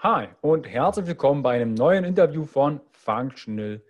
[0.00, 3.82] Hi und herzlich willkommen bei einem neuen Interview von Functional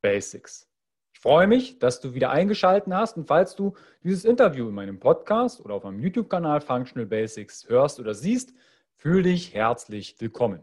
[0.00, 0.70] Basics.
[1.12, 3.74] Ich freue mich, dass du wieder eingeschaltet hast und falls du
[4.04, 8.54] dieses Interview in meinem Podcast oder auf meinem YouTube-Kanal Functional Basics hörst oder siehst,
[8.94, 10.62] fühle dich herzlich willkommen.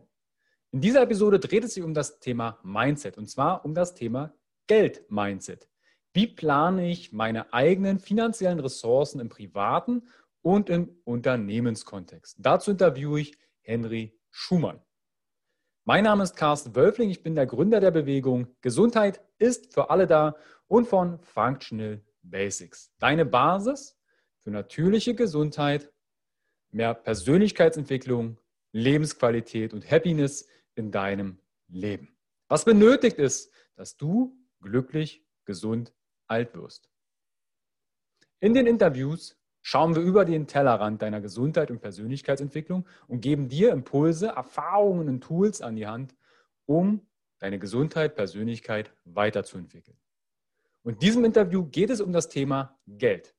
[0.71, 4.33] In dieser Episode dreht es sich um das Thema Mindset und zwar um das Thema
[4.67, 5.67] Geld-Mindset.
[6.13, 10.03] Wie plane ich meine eigenen finanziellen Ressourcen im privaten
[10.41, 12.37] und im Unternehmenskontext?
[12.39, 14.81] Dazu interviewe ich Henry Schumann.
[15.85, 20.07] Mein Name ist Carsten Wölfling, ich bin der Gründer der Bewegung Gesundheit ist für alle
[20.07, 20.35] da
[20.67, 22.93] und von Functional Basics.
[22.99, 23.97] Deine Basis
[24.39, 25.89] für natürliche Gesundheit,
[26.69, 28.37] mehr Persönlichkeitsentwicklung,
[28.73, 31.39] Lebensqualität und Happiness in deinem
[31.69, 32.17] Leben.
[32.49, 35.93] Was benötigt ist, dass du glücklich, gesund,
[36.27, 36.89] alt wirst.
[38.41, 43.71] In den Interviews schauen wir über den Tellerrand deiner Gesundheit und Persönlichkeitsentwicklung und geben dir
[43.71, 46.15] Impulse, Erfahrungen und Tools an die Hand,
[46.67, 47.01] um
[47.39, 49.97] deine Gesundheit, Persönlichkeit weiterzuentwickeln.
[50.83, 53.33] Und in diesem Interview geht es um das Thema Geld.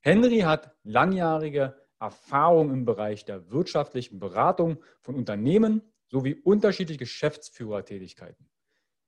[0.00, 8.48] Henry hat langjährige Erfahrung im Bereich der wirtschaftlichen Beratung von Unternehmen sowie unterschiedliche Geschäftsführertätigkeiten.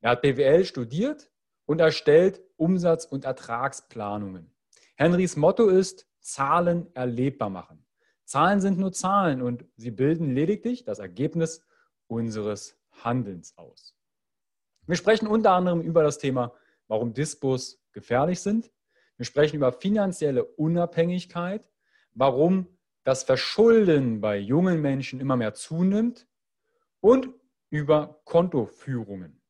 [0.03, 1.31] Er hat BWL studiert
[1.65, 4.55] und erstellt Umsatz- und Ertragsplanungen.
[4.97, 7.87] Henrys Motto ist, Zahlen erlebbar machen.
[8.25, 11.65] Zahlen sind nur Zahlen und sie bilden lediglich das Ergebnis
[12.09, 13.97] unseres Handelns aus.
[14.87, 16.53] Wir sprechen unter anderem über das Thema,
[16.89, 18.73] warum Dispos gefährlich sind.
[19.17, 21.65] Wir sprechen über finanzielle Unabhängigkeit,
[22.13, 26.27] warum das Verschulden bei jungen Menschen immer mehr zunimmt
[27.01, 27.29] und
[27.71, 29.41] über Kontoführungen.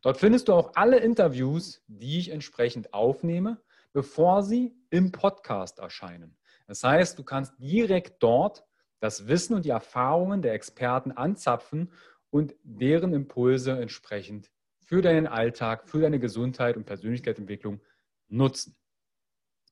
[0.00, 3.60] Dort findest du auch alle Interviews, die ich entsprechend aufnehme,
[3.92, 6.38] bevor sie im Podcast erscheinen.
[6.66, 8.64] Das heißt, du kannst direkt dort
[8.98, 11.92] das Wissen und die Erfahrungen der Experten anzapfen
[12.30, 17.80] und deren Impulse entsprechend für deinen Alltag, für deine Gesundheit und Persönlichkeitsentwicklung
[18.28, 18.76] nutzen.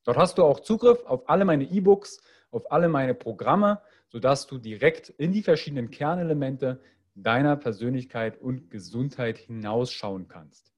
[0.05, 2.21] Dort hast du auch Zugriff auf alle meine E-Books,
[2.51, 6.81] auf alle meine Programme, sodass du direkt in die verschiedenen Kernelemente
[7.15, 10.73] deiner Persönlichkeit und Gesundheit hinausschauen kannst.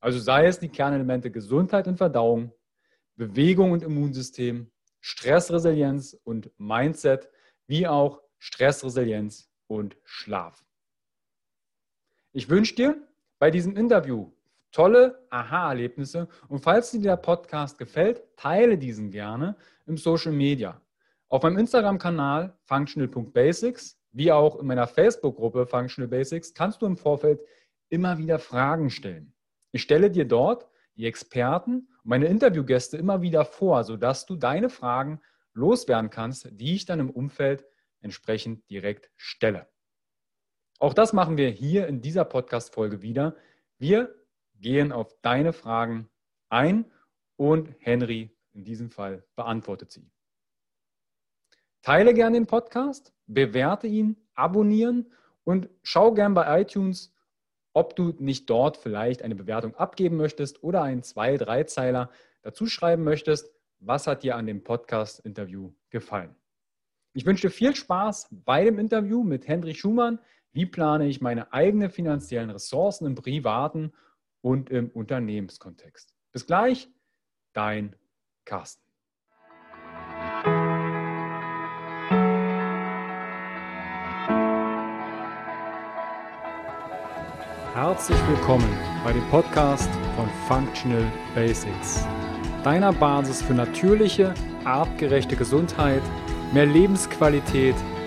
[0.00, 2.52] Also sei es die Kernelemente Gesundheit und Verdauung,
[3.16, 7.28] Bewegung und Immunsystem, Stressresilienz und Mindset,
[7.66, 10.64] wie auch Stressresilienz und Schlaf.
[12.32, 12.96] Ich wünsche dir
[13.40, 14.30] bei diesem Interview
[14.70, 19.56] tolle Aha-Erlebnisse und falls dir der Podcast gefällt, teile diesen gerne
[19.86, 20.80] im Social Media.
[21.28, 27.40] Auf meinem Instagram-Kanal functional.basics wie auch in meiner Facebook-Gruppe Functional Basics kannst du im Vorfeld
[27.88, 29.32] immer wieder Fragen stellen.
[29.72, 34.70] Ich stelle dir dort die Experten und meine Interviewgäste immer wieder vor, sodass du deine
[34.70, 35.20] Fragen
[35.52, 37.64] loswerden kannst, die ich dann im Umfeld
[38.00, 39.68] entsprechend direkt stelle.
[40.82, 43.36] Auch das machen wir hier in dieser Podcast-Folge wieder.
[43.76, 44.14] Wir
[44.54, 46.08] gehen auf deine Fragen
[46.48, 46.90] ein
[47.36, 50.10] und Henry in diesem Fall beantwortet sie.
[51.82, 55.12] Teile gerne den Podcast, bewerte ihn, abonnieren
[55.44, 57.12] Und schau gern bei iTunes,
[57.74, 62.10] ob du nicht dort vielleicht eine Bewertung abgeben möchtest oder einen zwei, drei Zeiler
[62.40, 63.50] dazu schreiben möchtest.
[63.80, 66.34] Was hat dir an dem Podcast-Interview gefallen?
[67.12, 70.20] Ich wünsche dir viel Spaß bei dem Interview mit Henry Schumann.
[70.52, 73.92] Wie plane ich meine eigenen finanziellen Ressourcen im privaten
[74.40, 76.12] und im Unternehmenskontext?
[76.32, 76.88] Bis gleich,
[77.52, 77.94] dein
[78.44, 78.82] Carsten.
[87.74, 88.68] Herzlich willkommen
[89.04, 91.06] bei dem Podcast von Functional
[91.36, 92.04] Basics,
[92.64, 96.02] deiner Basis für natürliche, artgerechte Gesundheit,
[96.52, 97.76] mehr Lebensqualität,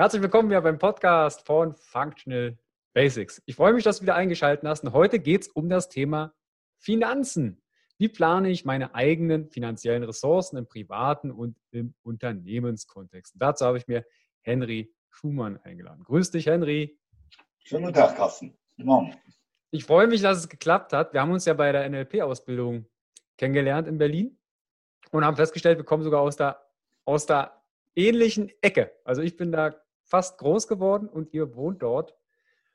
[0.00, 2.56] Herzlich willkommen wieder beim Podcast von Functional
[2.94, 3.42] Basics.
[3.44, 4.82] Ich freue mich, dass du wieder eingeschaltet hast.
[4.82, 6.32] Und heute geht es um das Thema
[6.78, 7.62] Finanzen.
[7.98, 13.34] Wie plane ich meine eigenen finanziellen Ressourcen im privaten und im Unternehmenskontext?
[13.34, 14.06] Und dazu habe ich mir
[14.40, 16.02] Henry Schumann eingeladen.
[16.02, 16.98] Grüß dich, Henry.
[17.58, 18.56] Schönen guten Tag, Carsten.
[18.76, 19.14] Guten Morgen.
[19.70, 21.12] Ich freue mich, dass es geklappt hat.
[21.12, 22.86] Wir haben uns ja bei der NLP-Ausbildung
[23.36, 24.38] kennengelernt in Berlin
[25.10, 26.58] und haben festgestellt, wir kommen sogar aus der,
[27.04, 27.62] aus der
[27.94, 28.92] ähnlichen Ecke.
[29.04, 29.74] Also ich bin da
[30.10, 32.14] fast groß geworden und ihr wohnt dort.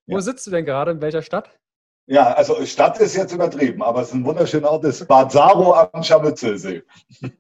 [0.08, 0.22] Wo ja.
[0.22, 0.92] sitzt du denn gerade?
[0.92, 1.60] In welcher Stadt?
[2.08, 5.74] Ja, also Stadt ist jetzt übertrieben, aber es ist ein wunderschöner Ort, ist Bad Saro
[5.74, 6.84] am Scharmützelsee.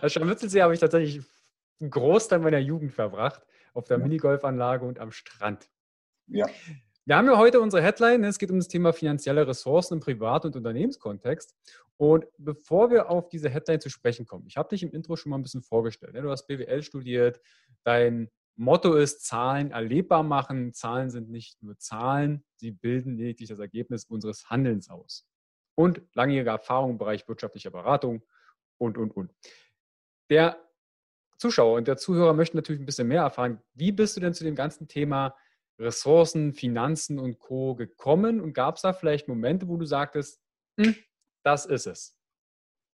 [0.00, 1.22] Also Scharmützelsee habe ich tatsächlich
[1.80, 3.42] einen Großteil meiner Jugend verbracht,
[3.74, 4.04] auf der ja.
[4.04, 5.68] Minigolfanlage und am Strand.
[6.28, 6.46] Ja.
[7.04, 8.20] Wir haben ja heute unsere Headline.
[8.20, 8.28] Ne?
[8.28, 11.54] Es geht um das Thema finanzielle Ressourcen im Privat- und Unternehmenskontext.
[11.96, 15.30] Und bevor wir auf diese Headline zu sprechen kommen, ich habe dich im Intro schon
[15.30, 16.14] mal ein bisschen vorgestellt.
[16.14, 16.22] Ne?
[16.22, 17.40] Du hast BWL studiert.
[17.82, 20.72] Dein Motto ist Zahlen erlebbar machen.
[20.72, 25.26] Zahlen sind nicht nur Zahlen, sie bilden lediglich das Ergebnis unseres Handelns aus.
[25.76, 28.22] Und langjährige Erfahrung im Bereich wirtschaftlicher Beratung
[28.78, 29.34] und, und, und.
[30.30, 30.56] Der
[31.36, 33.60] Zuschauer und der Zuhörer möchten natürlich ein bisschen mehr erfahren.
[33.74, 35.36] Wie bist du denn zu dem ganzen Thema
[35.78, 37.74] Ressourcen, Finanzen und Co.
[37.74, 38.40] gekommen?
[38.40, 40.40] Und gab es da vielleicht Momente, wo du sagtest,
[40.80, 40.94] hm,
[41.42, 42.16] das ist es?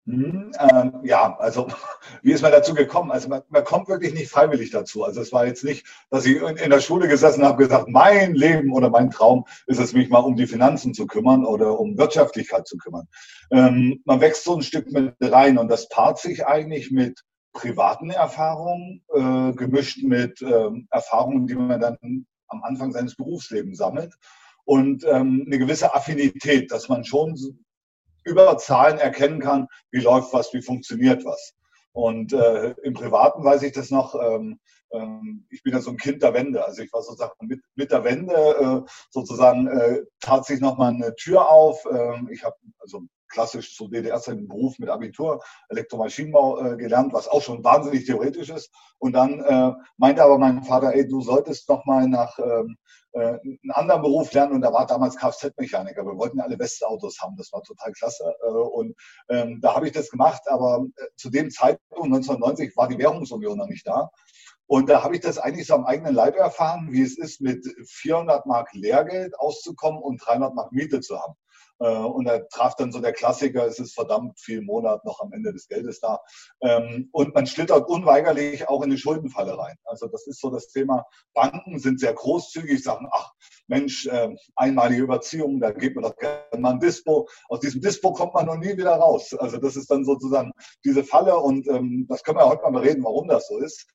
[0.09, 1.67] Hm, ähm, ja, also
[2.23, 3.11] wie ist man dazu gekommen?
[3.11, 5.05] Also man, man, kommt wirklich nicht freiwillig dazu.
[5.05, 8.35] Also es war jetzt nicht, dass ich in, in der Schule gesessen habe, gesagt, mein
[8.35, 11.99] Leben oder mein Traum ist es, mich mal um die Finanzen zu kümmern oder um
[11.99, 13.07] Wirtschaftlichkeit zu kümmern.
[13.51, 17.21] Ähm, man wächst so ein Stück mit rein und das paart sich eigentlich mit
[17.53, 24.15] privaten Erfahrungen, äh, gemischt mit äh, Erfahrungen, die man dann am Anfang seines Berufslebens sammelt
[24.65, 27.37] und ähm, eine gewisse Affinität, dass man schon
[28.29, 31.55] über Zahlen erkennen kann, wie läuft was, wie funktioniert was.
[31.93, 34.61] Und äh, im Privaten weiß ich das noch, ähm,
[34.93, 36.65] ähm, ich bin ja so ein Kind der Wende.
[36.65, 41.15] Also ich war sozusagen mit, mit der Wende äh, sozusagen äh, tat sich nochmal eine
[41.17, 41.85] Tür auf.
[41.91, 47.43] Ähm, ich habe also klassisch zu DDR-Zeiten Beruf mit Abitur, Elektromaschinenbau äh, gelernt, was auch
[47.43, 48.73] schon wahnsinnig theoretisch ist.
[48.99, 52.77] Und dann äh, meinte aber mein Vater, ey, du solltest noch mal nach ähm,
[53.13, 54.53] äh, einen anderen Beruf lernen.
[54.53, 56.05] Und da war damals Kfz-Mechaniker.
[56.05, 57.37] Wir wollten alle Westautos haben.
[57.37, 58.35] Das war total klasse.
[58.43, 58.95] Äh, und
[59.29, 60.43] ähm, da habe ich das gemacht.
[60.47, 64.11] Aber äh, zu dem Zeitpunkt, 1990, war die Währungsunion noch nicht da.
[64.67, 67.67] Und da habe ich das eigentlich so am eigenen Leib erfahren, wie es ist, mit
[67.87, 71.35] 400 Mark Lehrgeld auszukommen und 300 Mark Miete zu haben.
[71.81, 75.33] Äh, und da traf dann so der Klassiker, es ist verdammt viel Monat noch am
[75.33, 76.21] Ende des Geldes da.
[76.61, 79.77] Ähm, und man schlittert unweigerlich auch in die Schuldenfalle rein.
[79.85, 81.07] Also das ist so das Thema.
[81.35, 83.33] Banken sind sehr großzügig, sagen, ach
[83.69, 87.29] Mensch, ähm, einmalige Überziehung, da geht man doch gerne mal ein Dispo.
[87.49, 89.35] Aus diesem Dispo kommt man noch nie wieder raus.
[89.39, 90.53] Also das ist dann sozusagen
[90.85, 93.87] diese Falle und ähm, das können wir heute mal reden, warum das so ist.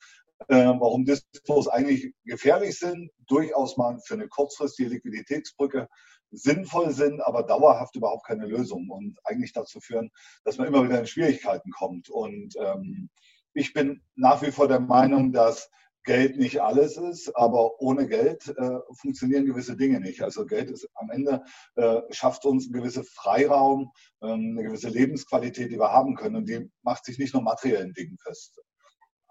[0.47, 5.87] Warum Dispos eigentlich gefährlich sind, durchaus mal für eine kurzfristige Liquiditätsbrücke
[6.33, 10.09] sinnvoll sind, aber dauerhaft überhaupt keine Lösung und eigentlich dazu führen,
[10.43, 12.09] dass man immer wieder in Schwierigkeiten kommt.
[12.09, 13.09] Und ähm,
[13.53, 15.69] ich bin nach wie vor der Meinung, dass
[16.05, 20.21] Geld nicht alles ist, aber ohne Geld äh, funktionieren gewisse Dinge nicht.
[20.21, 21.43] Also Geld ist am Ende
[21.75, 26.49] äh, schafft uns einen gewissen Freiraum, ähm, eine gewisse Lebensqualität, die wir haben können und
[26.49, 28.59] die macht sich nicht nur materiellen Dingen fest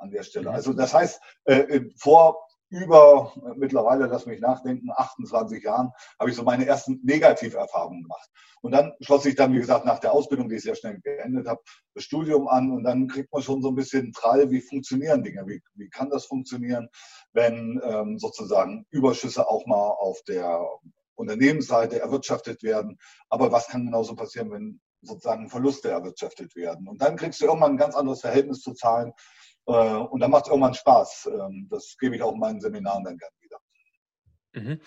[0.02, 0.50] an der Stelle.
[0.50, 0.54] Mhm.
[0.54, 6.42] Also das heißt, äh, vor über mittlerweile, lass mich nachdenken, 28 Jahren habe ich so
[6.42, 8.30] meine ersten Negativerfahrungen gemacht.
[8.62, 11.46] Und dann schloss ich dann, wie gesagt, nach der Ausbildung, die ich sehr schnell beendet
[11.46, 11.60] habe,
[11.94, 15.46] das Studium an und dann kriegt man schon so ein bisschen Trall, wie funktionieren Dinge,
[15.46, 16.88] wie, wie kann das funktionieren,
[17.34, 20.66] wenn ähm, sozusagen Überschüsse auch mal auf der
[21.14, 22.98] Unternehmensseite erwirtschaftet werden.
[23.28, 26.88] Aber was kann genauso passieren, wenn sozusagen Verluste erwirtschaftet werden?
[26.88, 29.12] Und dann kriegst du irgendwann ein ganz anderes Verhältnis zu Zahlen.
[29.66, 31.30] Äh, und dann macht es irgendwann Spaß.
[31.32, 33.58] Ähm, das gebe ich auch in meinen Seminaren dann gerne wieder.
[34.54, 34.80] Mhm.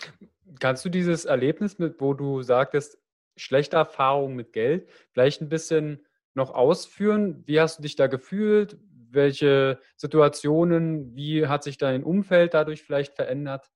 [0.59, 2.97] Kannst du dieses Erlebnis, mit, wo du sagtest,
[3.35, 7.43] schlechte Erfahrungen mit Geld, vielleicht ein bisschen noch ausführen?
[7.45, 8.77] Wie hast du dich da gefühlt?
[9.09, 13.71] Welche Situationen, wie hat sich dein Umfeld dadurch vielleicht verändert?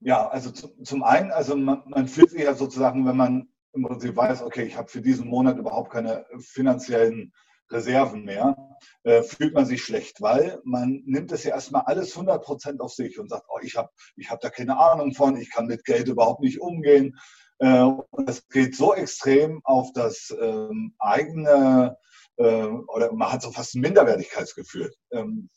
[0.00, 4.16] Ja, also zum einen, also man, man fühlt sich ja sozusagen, wenn man im Prinzip
[4.16, 7.32] weiß, okay, ich habe für diesen Monat überhaupt keine finanziellen
[7.70, 8.56] Reserven mehr,
[9.04, 12.92] äh, fühlt man sich schlecht, weil man nimmt es ja erstmal alles 100 Prozent auf
[12.92, 15.84] sich und sagt, oh, ich habe ich hab da keine Ahnung von, ich kann mit
[15.84, 17.18] Geld überhaupt nicht umgehen.
[17.58, 21.96] Äh, und es geht so extrem auf das ähm, eigene,
[22.36, 24.92] äh, oder man hat so fast ein Minderwertigkeitsgefühl.
[25.12, 25.48] Ähm,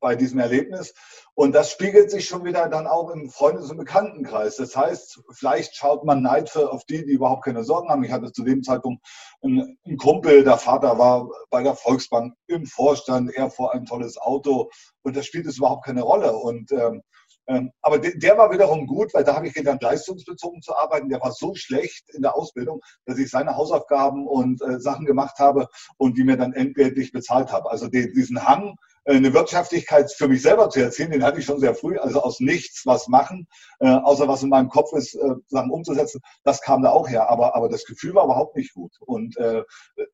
[0.00, 0.94] bei diesem Erlebnis.
[1.34, 4.56] Und das spiegelt sich schon wieder dann auch im Freundes- und Bekanntenkreis.
[4.56, 8.04] Das heißt, vielleicht schaut man neidvoll auf die, die überhaupt keine Sorgen haben.
[8.04, 9.04] Ich hatte zu dem Zeitpunkt
[9.42, 14.70] einen, Kumpel, der Vater war bei der Volksbank im Vorstand, er vor ein tolles Auto.
[15.02, 16.32] Und das spielt es überhaupt keine Rolle.
[16.32, 17.02] Und ähm,
[17.50, 21.08] ähm, aber der war wiederum gut, weil da habe ich gelernt, leistungsbezogen zu arbeiten.
[21.08, 25.38] Der war so schlecht in der Ausbildung, dass ich seine Hausaufgaben und äh, Sachen gemacht
[25.40, 25.66] habe
[25.96, 27.68] und die mir dann entgeltlich bezahlt habe.
[27.68, 31.74] Also diesen Hang, eine Wirtschaftlichkeit für mich selber zu erzielen, den hatte ich schon sehr
[31.74, 33.48] früh, also aus nichts was machen,
[33.80, 37.30] äh, außer was in meinem Kopf ist, äh, Sachen umzusetzen, das kam da auch her,
[37.30, 38.92] aber, aber das Gefühl war überhaupt nicht gut.
[39.00, 39.62] Und äh,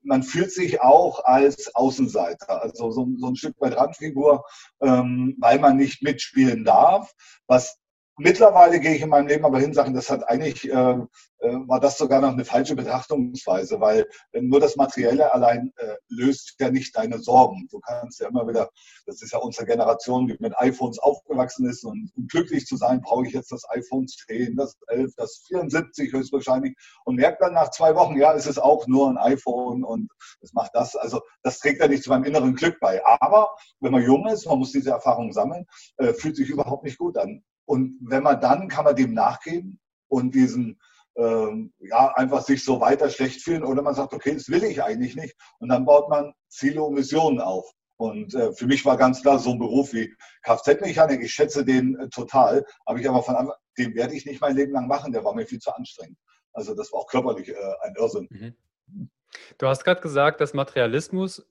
[0.03, 4.45] man fühlt sich auch als Außenseiter, also so, so ein Stück weit Randfigur,
[4.81, 7.13] ähm, weil man nicht mitspielen darf,
[7.47, 7.79] was
[8.19, 11.81] Mittlerweile gehe ich in meinem Leben aber hin, sagen, das hat eigentlich, äh, äh, war
[11.81, 16.97] das sogar noch eine falsche Betrachtungsweise, weil nur das Materielle allein äh, löst ja nicht
[16.97, 17.69] deine Sorgen.
[17.71, 18.71] Du kannst ja immer wieder,
[19.05, 23.03] das ist ja unsere Generation, die mit iPhones aufgewachsen ist und um glücklich zu sein,
[23.03, 27.71] brauche ich jetzt das iPhone 10, das 11, das 74 höchstwahrscheinlich und merkt dann nach
[27.71, 30.97] zwei Wochen, ja, es ist auch nur ein iPhone und es macht das.
[30.97, 33.05] Also das trägt ja nicht zu meinem inneren Glück bei.
[33.05, 35.67] Aber wenn man jung ist, man muss diese Erfahrung sammeln,
[35.99, 37.45] äh, fühlt sich überhaupt nicht gut an.
[37.67, 40.81] Und wenn man dann, kann man dem nachgeben und diesen,
[41.17, 44.83] ähm, ja, einfach sich so weiter schlecht fühlen oder man sagt, okay, das will ich
[44.83, 45.37] eigentlich nicht.
[45.59, 47.69] Und dann baut man Ziele und Missionen auf.
[47.99, 51.23] Und äh, für mich war ganz klar so ein Beruf wie Kfz-Mechanik.
[51.23, 54.55] Ich schätze den äh, total, habe ich aber von Anfang, den werde ich nicht mein
[54.55, 55.13] Leben lang machen.
[55.13, 56.19] Der war mir viel zu anstrengend.
[56.53, 58.29] Also das war auch körperlich äh, ein Irrsinn.
[58.31, 59.11] Mhm.
[59.59, 61.47] Du hast gerade gesagt, dass Materialismus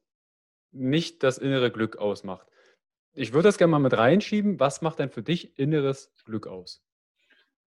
[0.71, 2.47] nicht das innere Glück ausmacht
[3.15, 4.59] ich würde das gerne mal mit reinschieben.
[4.59, 6.83] Was macht denn für dich inneres Glück aus?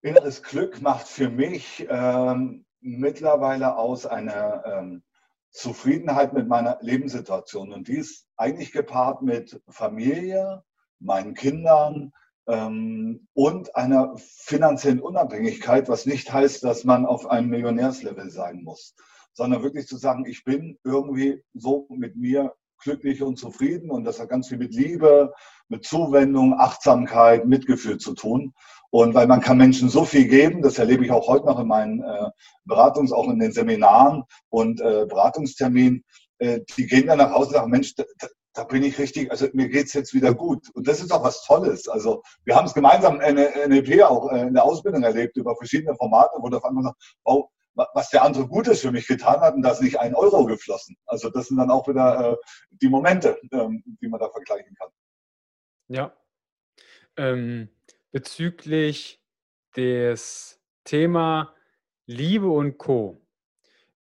[0.01, 5.03] Inneres Glück macht für mich ähm, mittlerweile aus eine ähm,
[5.51, 7.73] Zufriedenheit mit meiner Lebenssituation.
[7.73, 10.63] Und die ist eigentlich gepaart mit Familie,
[10.99, 12.13] meinen Kindern
[12.47, 18.95] ähm, und einer finanziellen Unabhängigkeit, was nicht heißt, dass man auf einem Millionärslevel sein muss,
[19.33, 24.19] sondern wirklich zu sagen, ich bin irgendwie so mit mir glücklich und zufrieden und das
[24.19, 25.33] hat ganz viel mit Liebe,
[25.67, 28.53] mit Zuwendung, Achtsamkeit, Mitgefühl zu tun.
[28.91, 31.67] Und weil man kann Menschen so viel geben, das erlebe ich auch heute noch in
[31.67, 32.29] meinen äh,
[32.65, 36.03] Beratungs-, auch in den Seminaren und äh, Beratungsterminen,
[36.39, 38.03] äh, die gehen dann nach Hause und sagen, Mensch, da,
[38.53, 40.69] da bin ich richtig, also mir geht's jetzt wieder gut.
[40.73, 41.87] Und das ist auch was Tolles.
[41.87, 45.95] Also wir haben es gemeinsam in NLP auch äh, in der Ausbildung erlebt, über verschiedene
[45.95, 49.55] Formate, wo der auf einmal sagt, wow, was der andere Gutes für mich getan hat
[49.55, 50.97] und da ist nicht ein Euro geflossen.
[51.05, 52.35] Also das sind dann auch wieder äh,
[52.71, 54.89] die Momente, ähm, die man da vergleichen kann.
[55.87, 56.13] Ja.
[57.17, 57.69] Ähm,
[58.11, 59.21] bezüglich
[59.75, 61.53] des Thema
[62.05, 63.21] Liebe und Co.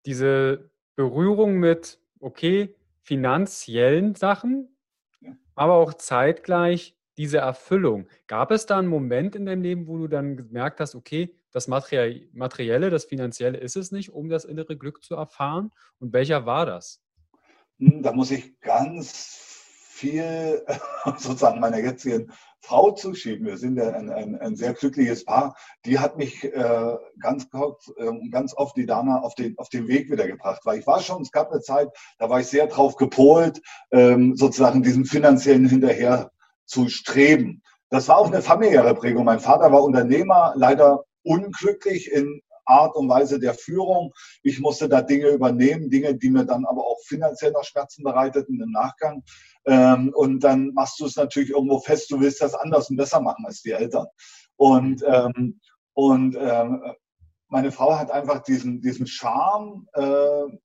[0.05, 4.77] Diese Berührung mit, okay, finanziellen Sachen,
[5.21, 5.33] ja.
[5.55, 8.09] aber auch zeitgleich diese Erfüllung.
[8.27, 11.69] Gab es da einen Moment in deinem Leben, wo du dann gemerkt hast, okay, das
[11.69, 15.73] Materielle, das Finanzielle ist es nicht, um das innere Glück zu erfahren?
[15.99, 17.01] Und welcher war das?
[17.79, 19.39] Hm, da muss ich ganz
[19.89, 20.63] viel
[21.17, 23.47] sozusagen meiner jetzigen Frau zuschieben.
[23.47, 25.57] Wir sind ja ein, ein, ein sehr glückliches Paar.
[25.87, 29.89] Die hat mich äh, ganz kurz, äh, ganz oft die Dana auf den, auf den
[29.89, 30.61] Weg wieder gebracht.
[30.65, 34.37] Weil ich war schon, es gab eine Zeit, da war ich sehr drauf gepolt, ähm,
[34.37, 36.31] sozusagen diesem finanziellen hinterher
[36.67, 37.63] zu streben.
[37.89, 39.25] Das war auch eine familiäre Prägung.
[39.25, 44.13] Mein Vater war Unternehmer, leider unglücklich in Art und Weise der Führung.
[44.43, 48.61] Ich musste da Dinge übernehmen, Dinge, die mir dann aber auch finanziell noch Schmerzen bereiteten
[48.61, 49.23] im Nachgang.
[49.67, 53.21] Ähm, und dann machst du es natürlich irgendwo fest, du willst das anders und besser
[53.21, 54.07] machen als die Eltern.
[54.57, 55.61] Und, ähm,
[55.95, 56.83] und ähm,
[57.49, 60.57] meine Frau hat einfach diesen, diesen Charme, äh,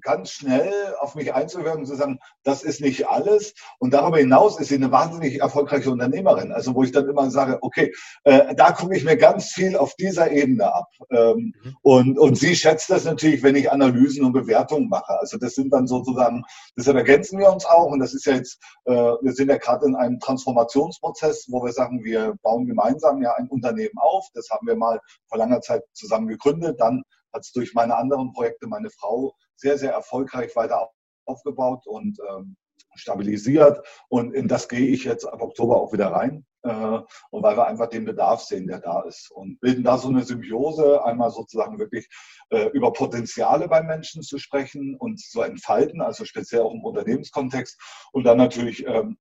[0.00, 3.54] ganz schnell auf mich einzuwirken, zu sagen, das ist nicht alles.
[3.78, 6.52] Und darüber hinaus ist sie eine wahnsinnig erfolgreiche Unternehmerin.
[6.52, 7.92] Also wo ich dann immer sage, okay,
[8.24, 10.86] äh, da gucke ich mir ganz viel auf dieser Ebene ab.
[11.10, 11.76] Ähm, mhm.
[11.82, 15.18] und, und sie schätzt das natürlich, wenn ich Analysen und Bewertungen mache.
[15.18, 16.44] Also das sind dann sozusagen,
[16.76, 17.86] deshalb ergänzen wir uns auch.
[17.86, 21.72] Und das ist ja jetzt, äh, wir sind ja gerade in einem Transformationsprozess, wo wir
[21.72, 24.26] sagen, wir bauen gemeinsam ja ein Unternehmen auf.
[24.34, 26.80] Das haben wir mal vor langer Zeit zusammen gegründet.
[26.80, 30.90] Dann hat es durch meine anderen Projekte meine Frau sehr, sehr erfolgreich weiter
[31.26, 32.56] aufgebaut und ähm,
[32.94, 33.86] stabilisiert.
[34.08, 36.44] Und in das gehe ich jetzt ab Oktober auch wieder rein.
[36.62, 39.30] Äh, und weil wir einfach den Bedarf sehen, der da ist.
[39.30, 42.08] Und bilden da so eine Symbiose, einmal sozusagen wirklich
[42.50, 47.80] äh, über Potenziale bei Menschen zu sprechen und zu entfalten, also speziell auch im Unternehmenskontext.
[48.12, 49.16] Und dann natürlich ähm,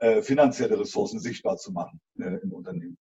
[0.00, 2.98] äh, finanzielle Ressourcen sichtbar zu machen äh, im Unternehmen.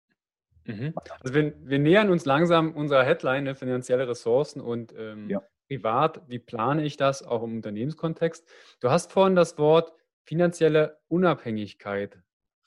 [0.76, 0.94] Mhm.
[1.20, 5.42] Also wir, wir, nähern uns langsam unserer Headline, ne, finanzielle Ressourcen und ähm, ja.
[5.68, 8.48] privat, wie plane ich das auch im Unternehmenskontext?
[8.80, 9.92] Du hast vorhin das Wort
[10.24, 12.18] finanzielle Unabhängigkeit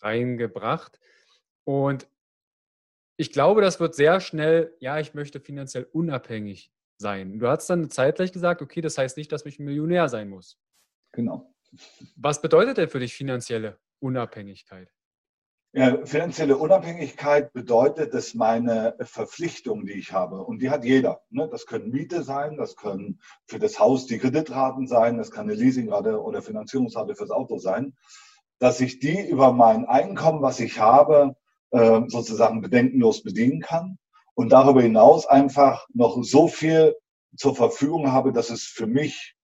[0.02, 1.00] reingebracht
[1.64, 2.08] und
[3.16, 7.40] ich glaube, das wird sehr schnell, ja, ich möchte finanziell unabhängig sein.
[7.40, 10.60] Du hast dann zeitgleich gesagt, okay, das heißt nicht, dass ich ein Millionär sein muss.
[11.12, 11.54] Genau.
[12.16, 14.92] Was bedeutet denn für dich finanzielle Unabhängigkeit?
[15.76, 21.50] Ja, finanzielle Unabhängigkeit bedeutet, dass meine Verpflichtungen, die ich habe, und die hat jeder, ne?
[21.52, 25.56] das können Miete sein, das können für das Haus die Kreditraten sein, das kann eine
[25.56, 27.96] Leasingrate oder Finanzierungsrate fürs Auto sein,
[28.60, 31.36] dass ich die über mein Einkommen, was ich habe,
[31.72, 33.98] äh, sozusagen bedenkenlos bedienen kann
[34.36, 36.96] und darüber hinaus einfach noch so viel
[37.36, 39.36] zur Verfügung habe, dass es für mich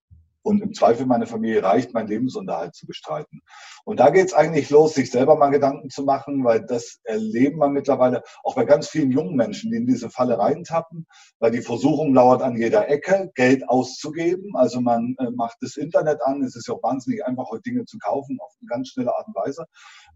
[0.42, 3.42] und im Zweifel meine Familie reicht, meinen Lebensunterhalt zu bestreiten.
[3.86, 7.60] Und da geht es eigentlich los, sich selber mal Gedanken zu machen, weil das erleben
[7.60, 11.08] wir mittlerweile auch bei ganz vielen jungen Menschen, die in diese Falle reintappen,
[11.40, 14.56] weil die Versuchung lauert an jeder Ecke, Geld auszugeben.
[14.56, 17.86] Also man äh, macht das Internet an, es ist ja auch wahnsinnig einfach, heute Dinge
[17.86, 19.66] zu kaufen, auf eine ganz schnelle Art und Weise.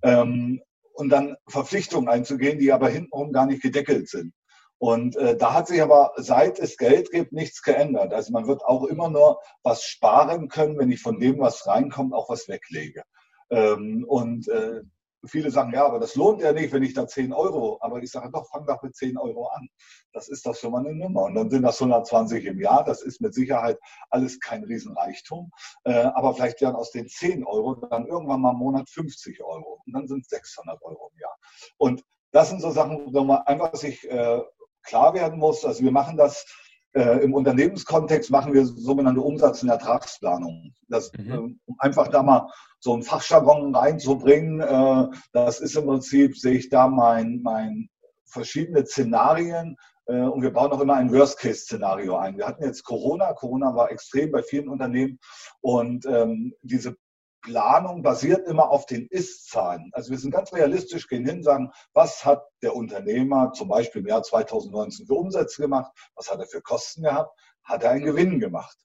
[0.04, 0.62] Ähm,
[0.96, 4.34] und dann Verpflichtungen einzugehen, die aber hintenrum gar nicht gedeckelt sind.
[4.80, 8.14] Und äh, da hat sich aber seit es Geld gibt nichts geändert.
[8.14, 12.14] Also man wird auch immer nur was sparen können, wenn ich von dem, was reinkommt,
[12.14, 13.04] auch was weglege.
[13.50, 14.82] Ähm, und äh,
[15.26, 18.12] viele sagen, ja, aber das lohnt ja nicht, wenn ich da 10 Euro, aber ich
[18.12, 19.68] sage doch, fang doch mit 10 Euro an.
[20.12, 21.24] Das ist doch schon mal eine Nummer.
[21.24, 22.84] Und dann sind das 120 im Jahr.
[22.84, 25.52] Das ist mit Sicherheit alles kein Riesenreichtum.
[25.86, 29.82] Äh, aber vielleicht werden aus den 10 Euro dann irgendwann mal im Monat 50 Euro.
[29.86, 31.38] Und dann sind es 600 Euro im Jahr.
[31.78, 34.42] Und das sind so Sachen, wo man einfach sich äh,
[34.84, 35.66] klar werden muss.
[35.66, 36.46] Also wir machen das
[36.94, 40.74] äh, im Unternehmenskontext, machen wir sogenannte Umsatz- und Ertragsplanung.
[40.88, 41.32] Das, mhm.
[41.32, 46.56] äh, um einfach da mal so ein Fachjargon reinzubringen, äh, das ist im Prinzip, sehe
[46.56, 47.90] ich da mein, mein
[48.26, 52.38] verschiedene Szenarien, äh, und wir bauen auch immer ein Worst-Case-Szenario ein.
[52.38, 53.34] Wir hatten jetzt Corona.
[53.34, 55.20] Corona war extrem bei vielen Unternehmen.
[55.62, 56.96] Und ähm, diese
[57.44, 59.92] Planung basiert immer auf den Ist-Zahlen.
[59.94, 64.08] Also wir sind ganz realistisch, gehen hin, sagen, was hat der Unternehmer zum Beispiel im
[64.08, 68.40] Jahr 2019 für Umsätze gemacht, was hat er für Kosten gehabt, hat er einen Gewinn
[68.40, 68.78] gemacht.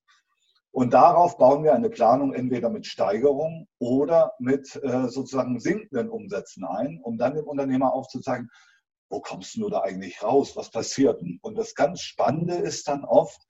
[0.72, 6.64] Und darauf bauen wir eine Planung entweder mit Steigerung oder mit äh, sozusagen sinkenden Umsätzen
[6.64, 8.50] ein, um dann dem Unternehmer aufzuzeigen,
[9.08, 11.22] wo kommst du da eigentlich raus, was passiert.
[11.42, 13.40] Und das ganz Spannende ist dann oft,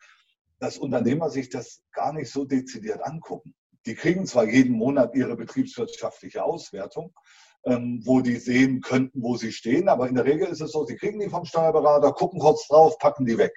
[0.60, 3.54] dass Unternehmer sich das gar nicht so dezidiert angucken.
[3.88, 7.14] Die kriegen zwar jeden Monat ihre betriebswirtschaftliche Auswertung,
[7.64, 10.84] ähm, wo die sehen könnten, wo sie stehen, aber in der Regel ist es so,
[10.84, 13.54] sie kriegen die vom Steuerberater, gucken kurz drauf, packen die weg.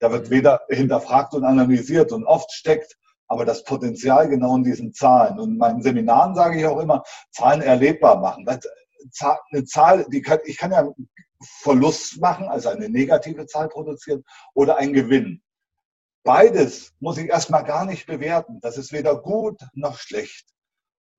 [0.00, 0.30] Da wird mhm.
[0.30, 2.96] weder hinterfragt und analysiert und oft steckt
[3.28, 5.38] aber das Potenzial genau in diesen Zahlen.
[5.38, 8.48] Und in meinen Seminaren sage ich auch immer, Zahlen erlebbar machen.
[8.48, 10.88] Eine Zahl, die kann, ich kann ja
[11.60, 15.42] Verlust machen, also eine negative Zahl produzieren oder einen Gewinn.
[16.28, 18.60] Beides muss ich erstmal gar nicht bewerten.
[18.60, 20.46] Das ist weder gut noch schlecht.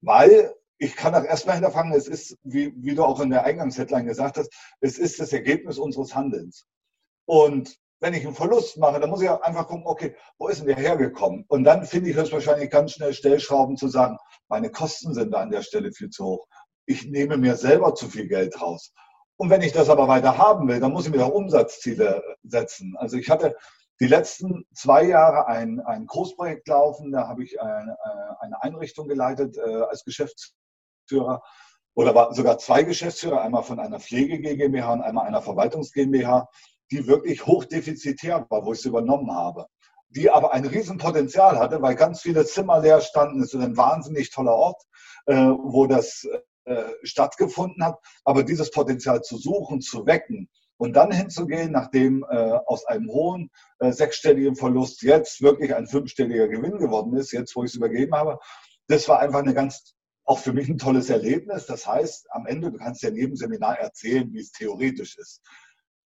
[0.02, 4.06] Weil ich kann auch erstmal hinterfangen, es ist, wie, wie du auch in der Eingangsheadline
[4.06, 6.68] gesagt hast, es ist das Ergebnis unseres Handelns.
[7.26, 10.68] Und wenn ich einen Verlust mache, dann muss ich einfach gucken, okay, wo ist denn
[10.68, 11.44] der hergekommen?
[11.48, 14.16] Und dann finde ich es wahrscheinlich ganz schnell Stellschrauben zu sagen,
[14.48, 16.48] meine Kosten sind da an der Stelle viel zu hoch.
[16.86, 18.94] Ich nehme mir selber zu viel Geld raus.
[19.38, 22.96] Und wenn ich das aber weiter haben will, dann muss ich mir auch Umsatzziele setzen.
[22.96, 23.56] Also ich hatte
[24.00, 27.12] die letzten zwei Jahre ein, ein Großprojekt laufen.
[27.12, 31.42] Da habe ich eine, äh, eine Einrichtung geleitet äh, als Geschäftsführer
[31.96, 36.48] oder war sogar zwei Geschäftsführer, einmal von einer Pflege GmbH und einmal einer Verwaltungs GmbH,
[36.92, 39.68] die wirklich hochdefizitär war, wo ich sie übernommen habe.
[40.10, 43.42] Die aber ein Riesenpotenzial hatte, weil ganz viele Zimmer leer standen.
[43.44, 44.82] Es ist ein wahnsinnig toller Ort,
[45.26, 46.26] äh, wo das
[46.64, 48.00] äh, stattgefunden hat.
[48.24, 50.50] Aber dieses Potenzial zu suchen, zu wecken,
[50.80, 56.48] Und dann hinzugehen, nachdem äh, aus einem hohen äh, sechsstelligen Verlust jetzt wirklich ein fünfstelliger
[56.48, 58.40] Gewinn geworden ist, jetzt wo ich es übergeben habe,
[58.88, 61.66] das war einfach eine ganz, auch für mich ein tolles Erlebnis.
[61.66, 65.42] Das heißt, am Ende, du kannst ja jedem Seminar erzählen, wie es theoretisch ist.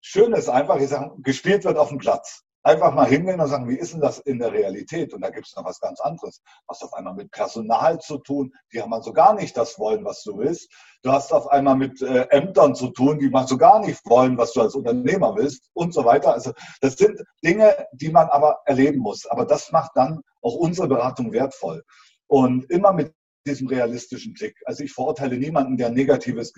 [0.01, 3.67] Schön ist einfach, ich sage, gespielt wird auf dem Platz einfach mal hingehen und sagen,
[3.67, 5.13] wie ist denn das in der Realität?
[5.13, 6.41] Und da gibt es noch was ganz anderes.
[6.67, 10.23] Was auf einmal mit Personal zu tun, die haben also gar nicht das wollen, was
[10.23, 10.71] du willst.
[11.03, 14.37] Du hast auf einmal mit äh, Ämtern zu tun, die man so gar nicht wollen,
[14.37, 16.33] was du als Unternehmer willst und so weiter.
[16.33, 19.25] Also das sind Dinge, die man aber erleben muss.
[19.25, 21.83] Aber das macht dann auch unsere Beratung wertvoll.
[22.27, 23.13] Und immer mit
[23.45, 24.55] diesem realistischen Blick.
[24.65, 26.53] Also ich verurteile niemanden, der negatives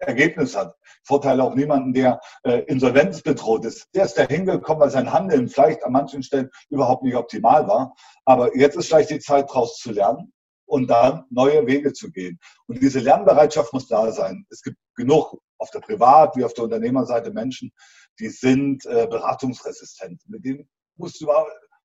[0.00, 0.74] Ergebnis hat.
[1.04, 3.86] Vorteile auch niemanden, der äh, Insolvenz bedroht ist.
[3.94, 7.94] Der ist da hingekommen, weil sein Handeln vielleicht an manchen Stellen überhaupt nicht optimal war.
[8.24, 10.32] Aber jetzt ist vielleicht die Zeit, daraus zu lernen
[10.66, 12.38] und dann neue Wege zu gehen.
[12.66, 14.46] Und diese Lernbereitschaft muss da sein.
[14.50, 17.72] Es gibt genug auf der Privat- wie auf der Unternehmerseite Menschen,
[18.18, 20.22] die sind äh, beratungsresistent.
[20.26, 21.28] Mit denen musst du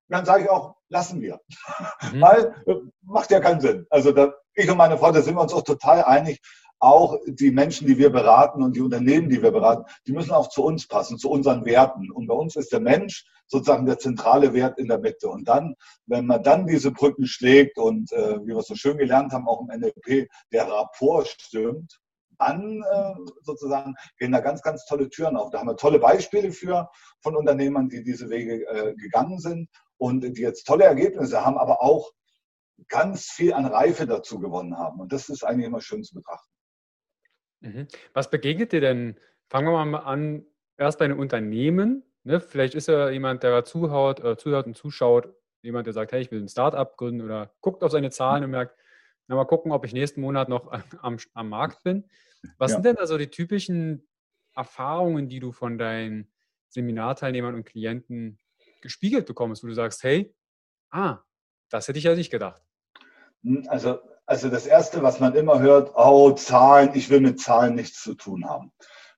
[0.07, 1.39] dann sage ich auch, lassen wir.
[2.11, 2.21] Mhm.
[2.21, 3.87] Weil äh, macht ja keinen Sinn.
[3.89, 6.39] Also da, ich und meine Frau, da sind wir uns auch total einig
[6.79, 10.49] auch die Menschen, die wir beraten und die Unternehmen, die wir beraten, die müssen auch
[10.49, 12.11] zu uns passen, zu unseren Werten.
[12.11, 15.29] Und bei uns ist der Mensch sozusagen der zentrale Wert in der Mitte.
[15.29, 18.97] Und dann, wenn man dann diese Brücken schlägt und äh, wie wir es so schön
[18.97, 21.99] gelernt haben, auch im NLP, der Rapport stimmt,
[22.37, 25.51] dann äh, sozusagen gehen da ganz, ganz tolle Türen auf.
[25.51, 26.89] Da haben wir tolle Beispiele für
[27.21, 31.81] von Unternehmern, die diese Wege äh, gegangen sind und die jetzt tolle Ergebnisse haben, aber
[31.81, 32.11] auch
[32.89, 34.99] ganz viel an Reife dazu gewonnen haben.
[34.99, 36.54] Und das ist eigentlich immer schön zu betrachten.
[37.61, 37.87] Mhm.
[38.13, 39.19] Was begegnet dir denn?
[39.47, 40.45] Fangen wir mal an,
[40.77, 42.03] erst bei einem Unternehmen.
[42.23, 42.39] Ne?
[42.39, 46.31] Vielleicht ist ja jemand, der zuhört, äh, zuhört und zuschaut, jemand, der sagt, hey, ich
[46.31, 48.75] will ein Startup gründen oder guckt auf seine Zahlen und merkt,
[49.27, 52.05] na, mal gucken, ob ich nächsten Monat noch am, am Markt bin.
[52.57, 52.77] Was ja.
[52.77, 54.07] sind denn also die typischen
[54.55, 56.31] Erfahrungen, die du von deinen
[56.69, 58.39] Seminarteilnehmern und Klienten
[58.81, 60.35] gespiegelt bekommst, wo du sagst, hey,
[60.91, 61.19] ah,
[61.69, 62.61] das hätte ich ja nicht gedacht?
[63.43, 67.75] Hm, also also das Erste, was man immer hört, oh, Zahlen, ich will mit Zahlen
[67.75, 68.71] nichts zu tun haben.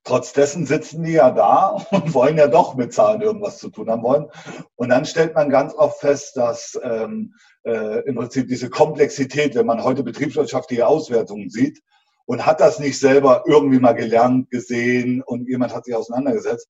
[0.03, 3.89] Trotz dessen sitzen die ja da und wollen ja doch mit Zahlen irgendwas zu tun
[3.89, 4.27] haben wollen.
[4.75, 9.65] Und dann stellt man ganz oft fest, dass ähm, äh, im Prinzip diese Komplexität, wenn
[9.65, 11.81] man heute betriebswirtschaftliche Auswertungen sieht
[12.25, 16.69] und hat das nicht selber irgendwie mal gelernt, gesehen und jemand hat sich auseinandergesetzt,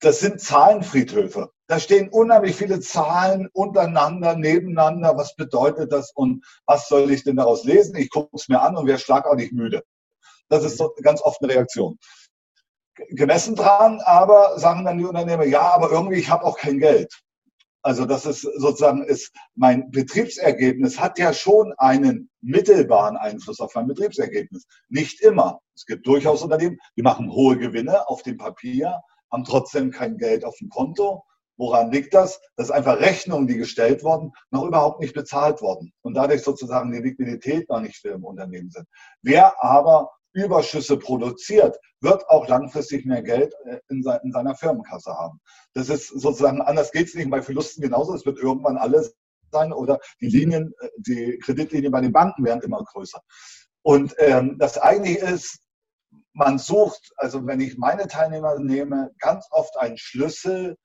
[0.00, 1.50] das sind Zahlenfriedhöfe.
[1.68, 5.16] Da stehen unheimlich viele Zahlen untereinander, nebeneinander.
[5.18, 7.94] Was bedeutet das und was soll ich denn daraus lesen?
[7.96, 9.84] Ich gucke es mir an und wäre schlagartig müde.
[10.48, 11.98] Das ist so ganz oft eine Reaktion.
[13.10, 17.12] Gemessen dran, aber sagen dann die Unternehmer, ja, aber irgendwie, ich habe auch kein Geld.
[17.82, 23.86] Also das ist sozusagen, ist mein Betriebsergebnis hat ja schon einen mittelbaren Einfluss auf mein
[23.86, 24.66] Betriebsergebnis.
[24.88, 25.60] Nicht immer.
[25.76, 29.00] Es gibt durchaus Unternehmen, die machen hohe Gewinne auf dem Papier,
[29.30, 31.24] haben trotzdem kein Geld auf dem Konto.
[31.58, 32.40] Woran liegt das?
[32.56, 36.92] Das ist einfach Rechnungen, die gestellt wurden, noch überhaupt nicht bezahlt worden und dadurch sozusagen
[36.92, 38.86] die Liquidität noch nicht im Unternehmen sind.
[39.22, 45.40] Wer aber Überschüsse produziert, wird auch langfristig mehr Geld äh, in, seiner Firmenkasse haben.
[45.74, 48.14] Das ist sozusagen, anders geht es nicht bei Verlusten genauso.
[48.14, 49.14] Es wird irgendwann alles
[49.50, 53.20] sein oder die Linien, äh, die Kreditlinien bei den Banken werden immer größer.
[53.82, 55.58] Und ähm, das eigentliche ist,
[56.34, 60.76] man sucht, also wenn ich meine Teilnehmer nehme, ganz oft einen Schlüssel,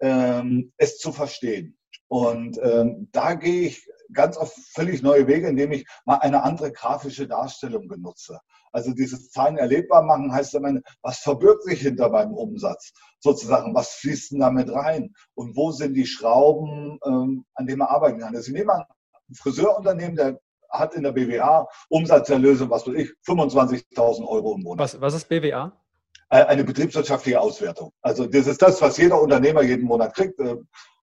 [0.00, 1.78] ähm, es zu verstehen.
[2.08, 6.72] Und ähm, da gehe ich ganz auf völlig neue Wege, indem ich mal eine andere
[6.72, 8.38] grafische Darstellung benutze.
[8.72, 12.92] Also dieses Zahlen erlebbar machen heißt immer, was verbirgt sich hinter meinem Umsatz?
[13.20, 15.14] Sozusagen, was fließt denn damit rein?
[15.34, 18.34] Und wo sind die Schrauben, ähm, an denen man arbeiten kann?
[18.34, 24.26] Also ich nehme ein Friseurunternehmen, der hat in der BWA Umsatzerlöse, was weiß ich, 25.000
[24.26, 24.80] Euro im Monat.
[24.80, 25.72] Was, was ist BWA?
[26.34, 27.92] Äh, eine betriebswirtschaftliche Auswertung.
[28.02, 30.40] Also das ist das, was jeder Unternehmer jeden Monat kriegt.
[30.40, 30.56] Äh,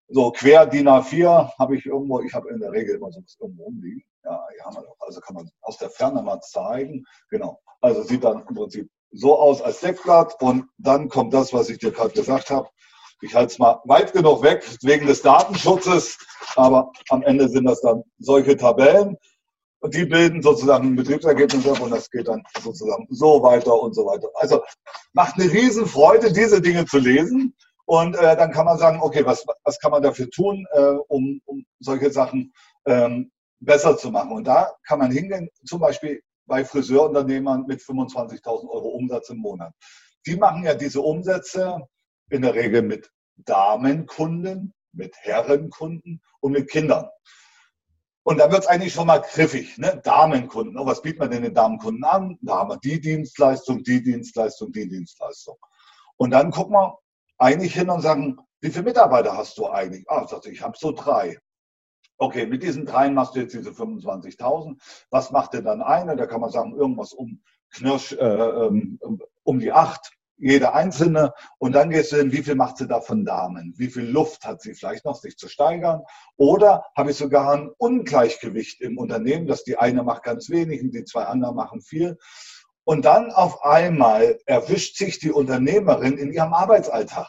[0.10, 3.38] so quer DIN A4 habe ich irgendwo, ich habe in der Regel immer so was
[3.40, 4.04] irgendwo rumliegen.
[4.26, 4.98] Ja, hier haben wir doch.
[5.00, 7.06] Also kann man aus der Ferne mal zeigen.
[7.30, 7.62] Genau.
[7.80, 11.78] Also sieht dann im Prinzip so aus als Deckblatt und dann kommt das, was ich
[11.78, 12.68] dir gerade gesagt habe.
[13.22, 16.18] Ich halte es mal weit genug weg wegen des Datenschutzes,
[16.58, 19.16] aber am Ende sind das dann solche Tabellen.
[19.82, 23.94] Und die bilden sozusagen ein Betriebsergebnis ab und das geht dann sozusagen so weiter und
[23.94, 24.30] so weiter.
[24.36, 24.62] Also
[25.14, 27.56] macht eine Riesenfreude, diese Dinge zu lesen.
[27.86, 31.42] Und äh, dann kann man sagen, okay, was, was kann man dafür tun, äh, um,
[31.46, 32.54] um solche Sachen
[32.86, 34.32] ähm, besser zu machen?
[34.32, 39.74] Und da kann man hingehen, zum Beispiel bei Friseurunternehmern mit 25.000 Euro Umsatz im Monat.
[40.28, 41.82] Die machen ja diese Umsätze
[42.30, 47.10] in der Regel mit Damenkunden, mit Herrenkunden und mit Kindern.
[48.24, 50.00] Und da wird es eigentlich schon mal griffig, ne?
[50.04, 50.78] Damenkunden.
[50.78, 52.38] Oh, was bietet man denn den Damenkunden an?
[52.42, 55.58] Da haben wir die Dienstleistung, die Dienstleistung, die Dienstleistung.
[56.18, 57.00] Und dann gucken wir
[57.40, 60.08] eigentlich hin und sagen, wie viele Mitarbeiter hast du eigentlich?
[60.08, 61.40] Ah, sagte ich, habe so drei.
[62.20, 64.80] Okay, mit diesen dreien machst du jetzt diese 25.000.
[65.10, 66.16] Was macht denn dann eine?
[66.16, 69.00] Da kann man sagen, irgendwas um Knirsch, äh, ähm,
[69.44, 71.34] um die acht jede einzelne.
[71.60, 73.74] Und dann gehst du hin, wie viel macht sie davon Damen?
[73.78, 76.02] Wie viel Luft hat sie vielleicht noch, sich zu steigern?
[76.38, 80.94] Oder habe ich sogar ein Ungleichgewicht im Unternehmen, dass die eine macht ganz wenig und
[80.94, 82.18] die zwei anderen machen viel.
[82.84, 87.28] Und dann auf einmal erwischt sich die Unternehmerin in ihrem Arbeitsalltag.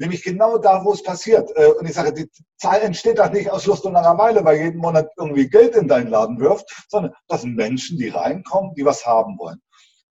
[0.00, 1.50] Nämlich genau da, wo es passiert.
[1.56, 4.78] Äh, und ich sage, die Zahl entsteht doch nicht aus Lust und Langeweile, weil jeden
[4.78, 9.04] Monat irgendwie Geld in deinen Laden wirft, sondern das sind Menschen, die reinkommen, die was
[9.04, 9.60] haben wollen.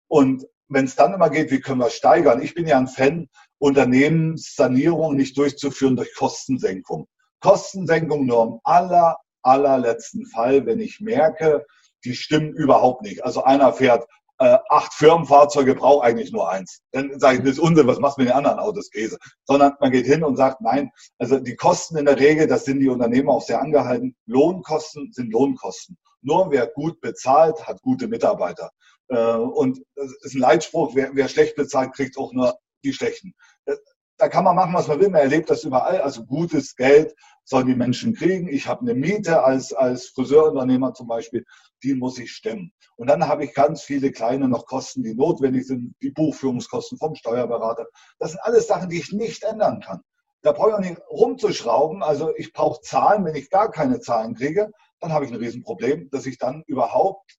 [0.09, 2.41] Und wenn es dann immer geht, wie können wir steigern?
[2.41, 7.07] Ich bin ja ein Fan, Unternehmenssanierung nicht durchzuführen durch Kostensenkung.
[7.39, 11.65] Kostensenkung nur im aller, allerletzten Fall, wenn ich merke,
[12.03, 13.23] die stimmen überhaupt nicht.
[13.23, 14.05] Also einer fährt
[14.39, 16.81] äh, acht Firmenfahrzeuge, braucht eigentlich nur eins.
[16.91, 19.17] Dann sage ich, das ist Unsinn, was machst du mit den anderen Autos, Käse?
[19.45, 22.79] Sondern man geht hin und sagt, nein, also die Kosten in der Regel, das sind
[22.79, 25.97] die Unternehmer auch sehr angehalten, Lohnkosten sind Lohnkosten.
[26.21, 28.71] Nur wer gut bezahlt, hat gute Mitarbeiter.
[29.09, 33.33] Äh, und das ist ein Leitspruch, wer, wer schlecht bezahlt, kriegt auch nur die Schlechten.
[33.65, 33.75] Äh,
[34.17, 35.09] da kann man machen, was man will.
[35.09, 36.01] Man erlebt das überall.
[36.01, 38.47] Also gutes Geld sollen die Menschen kriegen.
[38.47, 41.45] Ich habe eine Miete als, als Friseurunternehmer zum Beispiel,
[41.83, 42.73] die muss ich stemmen.
[42.95, 47.13] Und dann habe ich ganz viele kleine noch Kosten, die notwendig sind, die Buchführungskosten vom
[47.13, 47.85] Steuerberater.
[48.17, 50.01] Das sind alles Sachen, die ich nicht ändern kann.
[50.41, 52.01] Da brauche ich auch nicht rumzuschrauben.
[52.01, 53.23] Also ich brauche Zahlen.
[53.23, 57.37] Wenn ich gar keine Zahlen kriege, dann habe ich ein Riesenproblem, dass ich dann überhaupt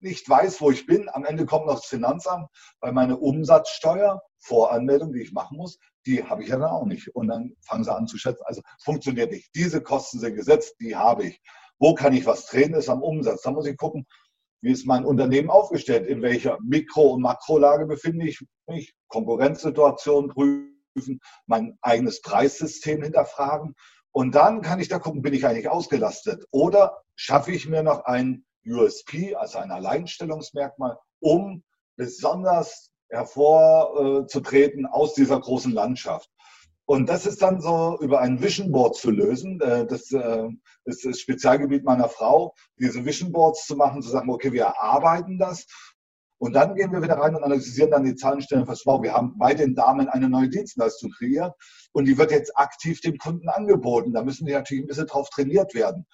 [0.00, 1.08] nicht weiß, wo ich bin.
[1.12, 2.48] Am Ende kommt noch das Finanzamt,
[2.80, 7.08] weil meine Umsatzsteuer, Voranmeldung, die ich machen muss, die habe ich ja dann auch nicht.
[7.14, 8.44] Und dann fangen sie an zu schätzen.
[8.44, 9.50] Also funktioniert nicht.
[9.54, 11.40] Diese Kosten sind gesetzt, die habe ich.
[11.78, 13.42] Wo kann ich was drehen, ist am Umsatz.
[13.42, 14.06] Da muss ich gucken,
[14.62, 21.20] wie ist mein Unternehmen aufgestellt, in welcher Mikro- und Makrolage befinde ich mich, Konkurrenzsituation prüfen,
[21.46, 23.74] mein eigenes Preissystem hinterfragen.
[24.12, 28.06] Und dann kann ich da gucken, bin ich eigentlich ausgelastet oder schaffe ich mir noch
[28.06, 31.62] ein USP, also ein Alleinstellungsmerkmal, um
[31.96, 36.30] besonders hervorzutreten aus dieser großen Landschaft.
[36.88, 39.60] Und das ist dann so über ein Vision Board zu lösen.
[39.60, 40.48] Äh, das äh,
[40.84, 45.38] ist das Spezialgebiet meiner Frau, diese Vision Boards zu machen, zu sagen, okay, wir erarbeiten
[45.38, 45.66] das.
[46.38, 49.36] Und dann gehen wir wieder rein und analysieren dann die Zahlenstellen fest, wow, wir haben
[49.38, 51.54] bei den Damen eine neue Dienstleistung kreiert
[51.92, 54.12] und die wird jetzt aktiv dem Kunden angeboten.
[54.12, 56.06] Da müssen die natürlich ein bisschen drauf trainiert werden.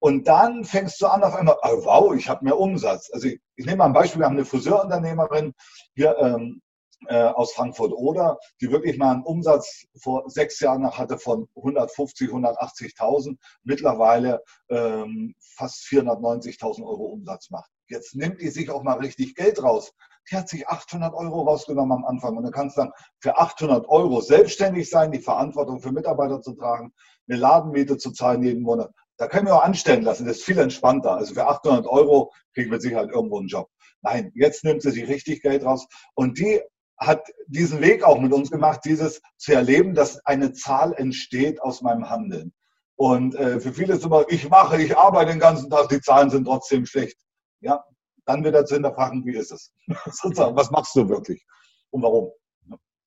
[0.00, 3.10] Und dann fängst du an auf einmal, oh, wow, ich habe mehr Umsatz.
[3.12, 5.52] Also ich, ich, nehme mal ein Beispiel, wir haben eine Friseurunternehmerin
[5.94, 6.62] hier ähm,
[7.06, 11.48] äh, aus Frankfurt oder die wirklich mal einen Umsatz vor sechs Jahren noch hatte von
[11.54, 17.70] 150, 180.000, mittlerweile ähm, fast 490.000 Euro Umsatz macht.
[17.88, 19.92] Jetzt nimmt die sich auch mal richtig Geld raus.
[20.30, 22.36] Die hat sich 800 Euro rausgenommen am Anfang.
[22.36, 26.92] Und du kannst dann für 800 Euro selbstständig sein, die Verantwortung für Mitarbeiter zu tragen,
[27.28, 28.92] eine Ladenmiete zu zahlen jeden Monat.
[29.20, 31.12] Da können wir auch anstellen lassen, das ist viel entspannter.
[31.12, 33.68] Also für 800 Euro kriegen wir sicher halt irgendwo einen Job.
[34.00, 35.86] Nein, jetzt nimmt sie sich richtig Geld raus.
[36.14, 36.62] Und die
[36.96, 41.82] hat diesen Weg auch mit uns gemacht, dieses zu erleben, dass eine Zahl entsteht aus
[41.82, 42.54] meinem Handeln.
[42.96, 46.30] Und äh, für viele ist immer, ich mache, ich arbeite den ganzen Tag, die Zahlen
[46.30, 47.18] sind trotzdem schlecht.
[47.60, 47.84] Ja,
[48.24, 49.74] dann wird er zu hinterfragen, wie ist es?
[49.86, 51.44] was machst du wirklich
[51.90, 52.32] und warum?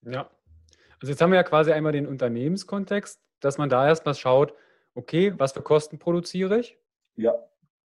[0.03, 0.29] Ja.
[1.01, 4.53] Also jetzt haben wir ja quasi einmal den Unternehmenskontext, dass man da erstmal schaut,
[4.95, 6.77] okay, was für Kosten produziere ich?
[7.15, 7.33] Ja.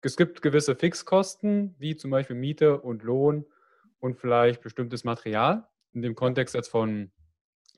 [0.01, 3.45] Es gibt gewisse Fixkosten, wie zum Beispiel Miete und Lohn
[3.99, 7.11] und vielleicht bestimmtes Material, in dem Kontext jetzt von,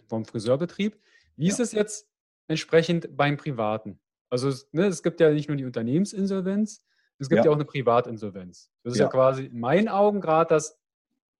[0.07, 0.99] vom Friseurbetrieb.
[1.37, 1.53] Wie ja.
[1.53, 2.09] ist es jetzt
[2.47, 3.99] entsprechend beim Privaten?
[4.29, 6.83] Also ne, es gibt ja nicht nur die Unternehmensinsolvenz,
[7.19, 8.71] es gibt ja, ja auch eine Privatinsolvenz.
[8.83, 10.79] Das ist ja, ja quasi in meinen Augen gerade das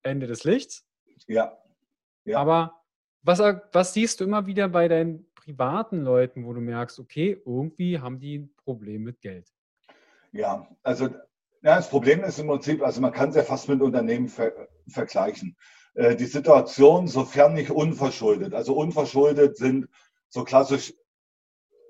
[0.03, 0.85] Ende des Lichts.
[1.27, 1.57] Ja.
[2.25, 2.39] ja.
[2.39, 2.81] Aber
[3.21, 7.99] was, was siehst du immer wieder bei deinen privaten Leuten, wo du merkst, okay, irgendwie
[7.99, 9.51] haben die ein Problem mit Geld?
[10.31, 11.05] Ja, also
[11.63, 14.51] ja, das Problem ist im Prinzip, also man kann es ja fast mit Unternehmen ver
[14.87, 15.57] vergleichen.
[15.95, 19.87] Äh, die Situation, sofern nicht unverschuldet, also unverschuldet sind
[20.27, 20.93] so klassisch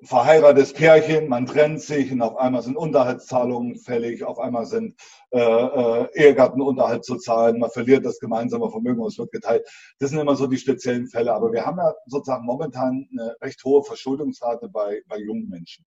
[0.04, 4.96] verheiratetes Pärchen, man trennt sich und auf einmal sind Unterhaltszahlungen fällig, auf einmal sind
[5.32, 9.68] äh, äh, Ehegattenunterhalt zu zahlen, man verliert das gemeinsame Vermögen und es wird geteilt.
[10.00, 11.34] Das sind immer so die speziellen Fälle.
[11.34, 15.86] Aber wir haben ja sozusagen momentan eine recht hohe Verschuldungsrate bei, bei jungen Menschen.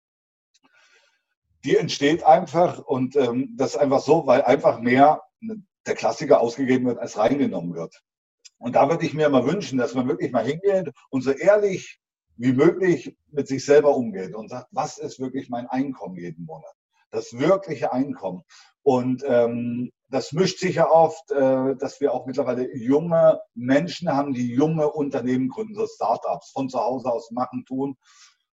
[1.64, 5.22] Die entsteht einfach und ähm, das ist einfach so, weil einfach mehr
[5.86, 8.02] der Klassiker ausgegeben wird, als reingenommen wird.
[8.58, 12.01] Und da würde ich mir mal wünschen, dass man wirklich mal hingeht und so ehrlich
[12.36, 16.74] wie möglich mit sich selber umgeht und sagt, was ist wirklich mein Einkommen jeden Monat?
[17.10, 18.42] Das wirkliche Einkommen.
[18.82, 24.32] Und ähm, das mischt sich ja oft, äh, dass wir auch mittlerweile junge Menschen haben,
[24.32, 27.96] die junge Unternehmen gründen, so Startups von zu Hause aus machen, tun.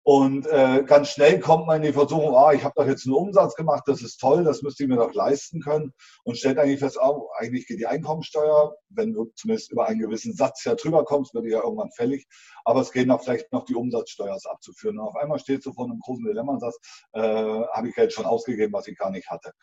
[0.06, 3.16] Und äh, ganz schnell kommt man in die Versuchung, ah, ich habe doch jetzt einen
[3.16, 5.94] Umsatz gemacht, das ist toll, das müsste ich mir doch leisten können.
[6.26, 10.34] Und stellt eigentlich fest, oh, eigentlich geht die Einkommensteuer, wenn du zumindest über einen gewissen
[10.34, 12.28] Satz ja drüber kommst, wird die ja irgendwann fällig.
[12.66, 15.00] Aber es geht noch vielleicht noch die Umsatzsteuer abzuführen.
[15.00, 16.80] Und auf einmal steht so vor einem großen Dilemma und sagst,
[17.14, 19.54] äh, habe ich Geld schon ausgegeben, was ich gar nicht hatte.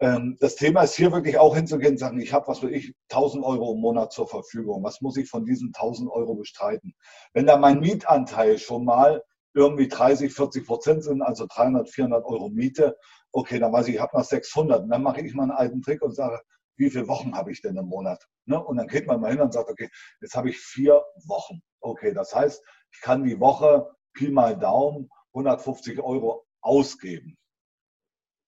[0.00, 2.94] Ähm, das Thema ist hier wirklich auch hinzugehen und sagen, ich habe, was will ich,
[3.10, 4.84] 1000 Euro im Monat zur Verfügung.
[4.84, 6.94] Was muss ich von diesen 1000 Euro bestreiten?
[7.32, 9.22] Wenn da mein Mietanteil schon mal
[9.58, 12.96] irgendwie 30, 40 Prozent sind, also 300, 400 Euro Miete,
[13.32, 14.82] okay, dann weiß ich, ich habe noch 600.
[14.82, 16.40] Und dann mache ich mal einen alten Trick und sage,
[16.76, 18.24] wie viele Wochen habe ich denn im Monat?
[18.46, 18.62] Ne?
[18.62, 19.90] Und dann geht man mal hin und sagt, okay,
[20.20, 21.60] jetzt habe ich vier Wochen.
[21.80, 27.36] Okay, das heißt, ich kann die Woche Pi mal Daumen 150 Euro ausgeben.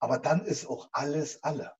[0.01, 1.73] Aber dann ist auch alles alle.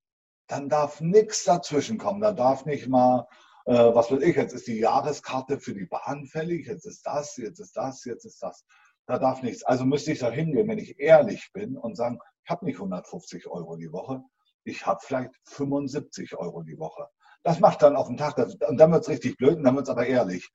[0.47, 2.21] Dann darf nichts dazwischen kommen.
[2.21, 3.27] Da darf nicht mal,
[3.65, 7.37] äh, was will ich, jetzt ist die Jahreskarte für die Bahn fällig, jetzt ist das,
[7.37, 8.65] jetzt ist das, jetzt ist das.
[9.07, 9.63] Da darf nichts.
[9.63, 13.47] Also müsste ich da hingehen, wenn ich ehrlich bin und sagen, ich habe nicht 150
[13.47, 14.23] Euro die Woche,
[14.63, 17.07] ich habe vielleicht 75 Euro die Woche.
[17.43, 19.87] Das macht dann auf den Tag, und dann wird es richtig blöd, und dann wird
[19.87, 20.49] es aber ehrlich.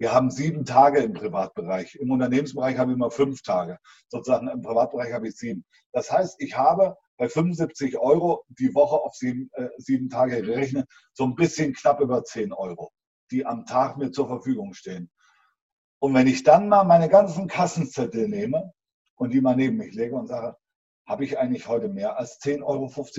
[0.00, 1.96] Wir haben sieben Tage im Privatbereich.
[1.96, 3.78] Im Unternehmensbereich habe ich immer fünf Tage.
[4.08, 5.64] Sozusagen im Privatbereich habe ich sieben.
[5.92, 10.88] Das heißt, ich habe bei 75 Euro die Woche auf sieben, äh, sieben Tage gerechnet,
[11.14, 12.92] so ein bisschen knapp über 10 Euro,
[13.32, 15.10] die am Tag mir zur Verfügung stehen.
[16.00, 18.72] Und wenn ich dann mal meine ganzen Kassenzettel nehme
[19.16, 20.56] und die mal neben mich lege und sage,
[21.06, 22.62] habe ich eigentlich heute mehr als 10,50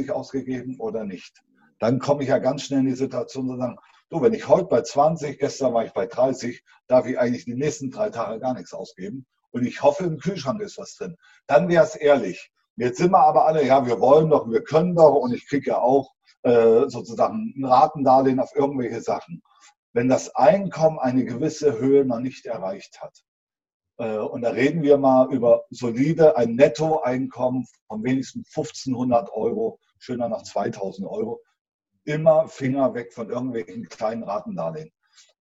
[0.09, 1.43] Euro ausgegeben oder nicht?
[1.79, 3.77] Dann komme ich ja ganz schnell in die Situation zu sagen,
[4.09, 7.55] du, wenn ich heute bei 20, gestern war ich bei 30, darf ich eigentlich die
[7.55, 9.25] nächsten drei Tage gar nichts ausgeben.
[9.51, 11.17] Und ich hoffe, im Kühlschrank ist was drin.
[11.47, 12.51] Dann wäre es ehrlich.
[12.75, 15.71] Jetzt sind wir aber alle, ja, wir wollen doch, wir können doch und ich kriege
[15.71, 16.13] ja auch
[16.43, 19.41] äh, sozusagen ein Ratendarlehen auf irgendwelche Sachen
[19.93, 23.23] wenn das Einkommen eine gewisse Höhe noch nicht erreicht hat.
[23.97, 30.29] Äh, und da reden wir mal über solide, ein Nettoeinkommen von wenigstens 1500 Euro, schöner
[30.29, 31.41] nach 2000 Euro.
[32.05, 34.91] Immer Finger weg von irgendwelchen kleinen Ratendarlehen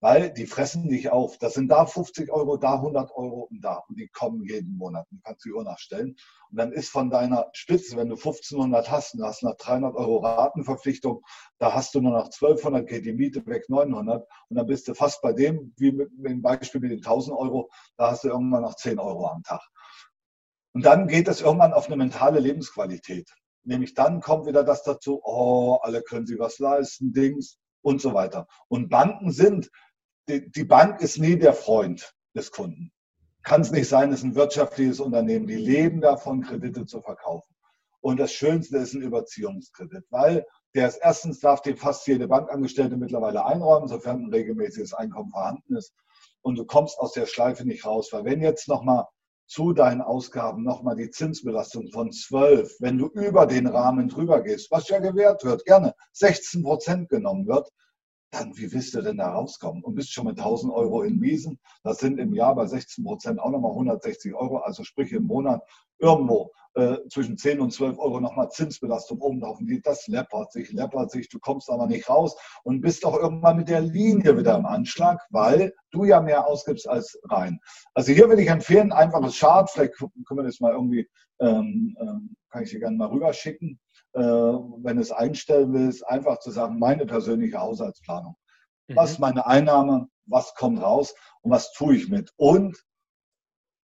[0.00, 1.38] weil die fressen dich auf.
[1.38, 3.82] Das sind da 50 Euro, da 100 Euro und da.
[3.88, 5.06] Und die kommen jeden Monat.
[5.10, 6.16] Du kannst die Uhr nachstellen.
[6.50, 10.18] Und dann ist von deiner Spitze, wenn du 1500 hast und hast nach 300 Euro
[10.18, 11.22] Ratenverpflichtung,
[11.58, 14.26] da hast du nur noch 1200, geht die Miete weg 900.
[14.48, 17.36] Und dann bist du fast bei dem, wie mit, mit dem Beispiel mit den 1000
[17.36, 19.62] Euro, da hast du irgendwann noch 10 Euro am Tag.
[20.74, 23.34] Und dann geht es irgendwann auf eine mentale Lebensqualität.
[23.64, 28.14] Nämlich dann kommt wieder das dazu, oh, alle können sich was leisten, Dings und so
[28.14, 28.46] weiter.
[28.68, 29.70] Und Banken sind,
[30.28, 32.92] die, Bank ist nie der Freund des Kunden.
[33.42, 35.46] Kann es nicht sein, es ist ein wirtschaftliches Unternehmen.
[35.46, 37.54] Die leben davon, Kredite zu verkaufen.
[38.00, 42.96] Und das Schönste ist ein Überziehungskredit, weil der ist erstens darf dir fast jede Bankangestellte
[42.96, 45.94] mittlerweile einräumen, sofern ein regelmäßiges Einkommen vorhanden ist.
[46.42, 49.06] Und du kommst aus der Schleife nicht raus, weil wenn jetzt nochmal
[49.46, 54.70] zu deinen Ausgaben nochmal die Zinsbelastung von 12, wenn du über den Rahmen drüber gehst,
[54.70, 57.70] was ja gewährt wird, gerne 16 Prozent genommen wird,
[58.30, 59.82] dann wie willst du denn da rauskommen?
[59.82, 61.58] Und bist schon mit 1000 Euro in Miesen.
[61.82, 65.62] Das sind im Jahr bei 16 Prozent auch nochmal 160 Euro, also sprich im Monat
[65.98, 69.58] irgendwo äh, zwischen 10 und 12 Euro nochmal Zinsbelastung oben drauf.
[69.58, 73.56] Und das läppert sich, läppert sich, du kommst aber nicht raus und bist doch irgendwann
[73.56, 77.58] mit der Linie wieder im Anschlag, weil du ja mehr ausgibst als rein.
[77.94, 81.08] Also hier würde ich empfehlen, einfaches Chart, vielleicht können wir das mal irgendwie,
[81.40, 83.80] ähm, ähm, kann ich dir gerne mal rüberschicken
[84.14, 88.36] wenn du es einstellen willst, einfach zu sagen, meine persönliche Haushaltsplanung.
[88.88, 88.96] Mhm.
[88.96, 92.32] Was ist meine Einnahme, was kommt raus und was tue ich mit?
[92.36, 92.76] Und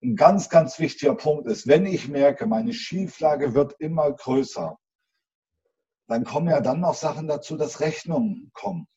[0.02, 4.78] ein ganz, ganz wichtiger Punkt ist, wenn ich merke, meine Schieflage wird immer größer,
[6.08, 8.88] dann kommen ja dann noch Sachen dazu, dass Rechnungen kommen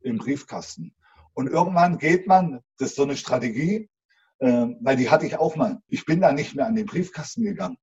[0.00, 0.94] im Briefkasten.
[1.34, 3.90] Und irgendwann geht man, das ist so eine Strategie,
[4.38, 5.80] äh, weil die hatte ich auch mal.
[5.88, 7.76] Ich bin da nicht mehr an den Briefkasten gegangen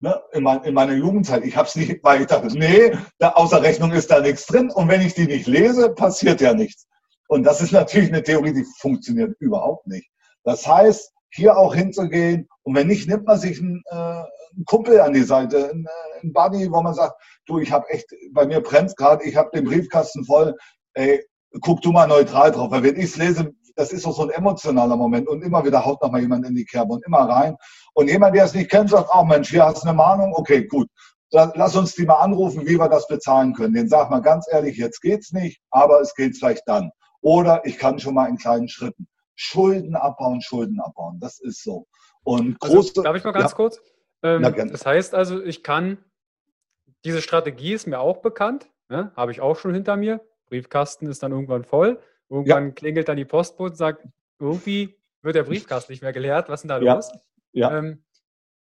[0.00, 1.44] ne, in, mein, in, meiner Jugendzeit.
[1.44, 4.70] Ich habe es nicht, weil ich dachte, nee, da außer Rechnung ist da nichts drin.
[4.70, 6.86] Und wenn ich die nicht lese, passiert ja nichts.
[7.28, 10.08] Und das ist natürlich eine Theorie, die funktioniert überhaupt nicht.
[10.44, 15.00] Das heißt, hier auch hinzugehen und wenn nicht, nimmt man sich einen, äh, einen Kumpel
[15.00, 18.46] an die Seite, einen, äh, einen Buddy, wo man sagt, du, ich habe echt, bei
[18.46, 20.54] mir brennt gerade, ich habe den Briefkasten voll,
[20.94, 21.22] ey,
[21.60, 24.30] guck du mal neutral drauf, weil wenn ich es lese, das ist auch so ein
[24.30, 27.56] emotionaler Moment und immer wieder haut noch mal jemand in die Kerbe und immer rein.
[27.94, 30.66] Und jemand, der es nicht kennt, sagt, ach Mensch, hier hast du eine Mahnung, okay,
[30.66, 30.88] gut.
[31.30, 33.74] Lass uns die mal anrufen, wie wir das bezahlen können.
[33.74, 36.90] Den sagt man ganz ehrlich, jetzt geht's nicht, aber es geht vielleicht dann.
[37.20, 39.06] Oder ich kann schon mal in kleinen Schritten.
[39.36, 41.20] Schulden abbauen, Schulden abbauen.
[41.20, 41.86] Das ist so.
[42.24, 43.80] Und also, große, also, darf ich mal ganz ja, kurz?
[44.24, 45.98] Ähm, das heißt also, ich kann,
[47.04, 48.68] diese Strategie ist mir auch bekannt.
[48.88, 50.20] ne, habe ich auch schon hinter mir.
[50.46, 52.00] Briefkasten ist dann irgendwann voll.
[52.30, 52.72] Irgendwann ja.
[52.72, 54.06] klingelt dann die Postbote und sagt,
[54.38, 56.48] irgendwie wird der Briefkasten nicht mehr geleert.
[56.48, 56.94] Was ist denn da ja.
[56.94, 57.10] los?
[57.52, 57.78] Ja.
[57.78, 58.04] Ähm,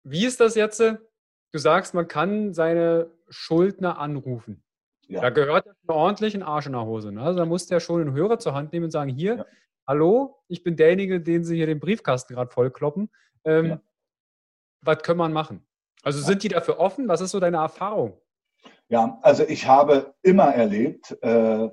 [0.05, 0.81] wie ist das jetzt?
[0.81, 4.63] Du sagst, man kann seine Schuldner anrufen.
[5.09, 5.23] Ja.
[5.23, 7.13] Da gehört ja ordentlich ein Arsch in der Hose.
[7.13, 7.23] Ne?
[7.23, 9.47] Also da muss der schon einen Hörer zur Hand nehmen und sagen, hier,
[9.87, 13.11] hallo, ich bin derjenige, den Sie hier den Briefkasten gerade vollkloppen.
[13.45, 13.81] Ähm.
[14.83, 15.67] Was können wir machen?
[16.03, 17.09] Also sind die dafür offen?
[17.09, 18.21] Was ist so deine Erfahrung?
[18.89, 21.69] Ja, also ich habe immer erlebt, äh,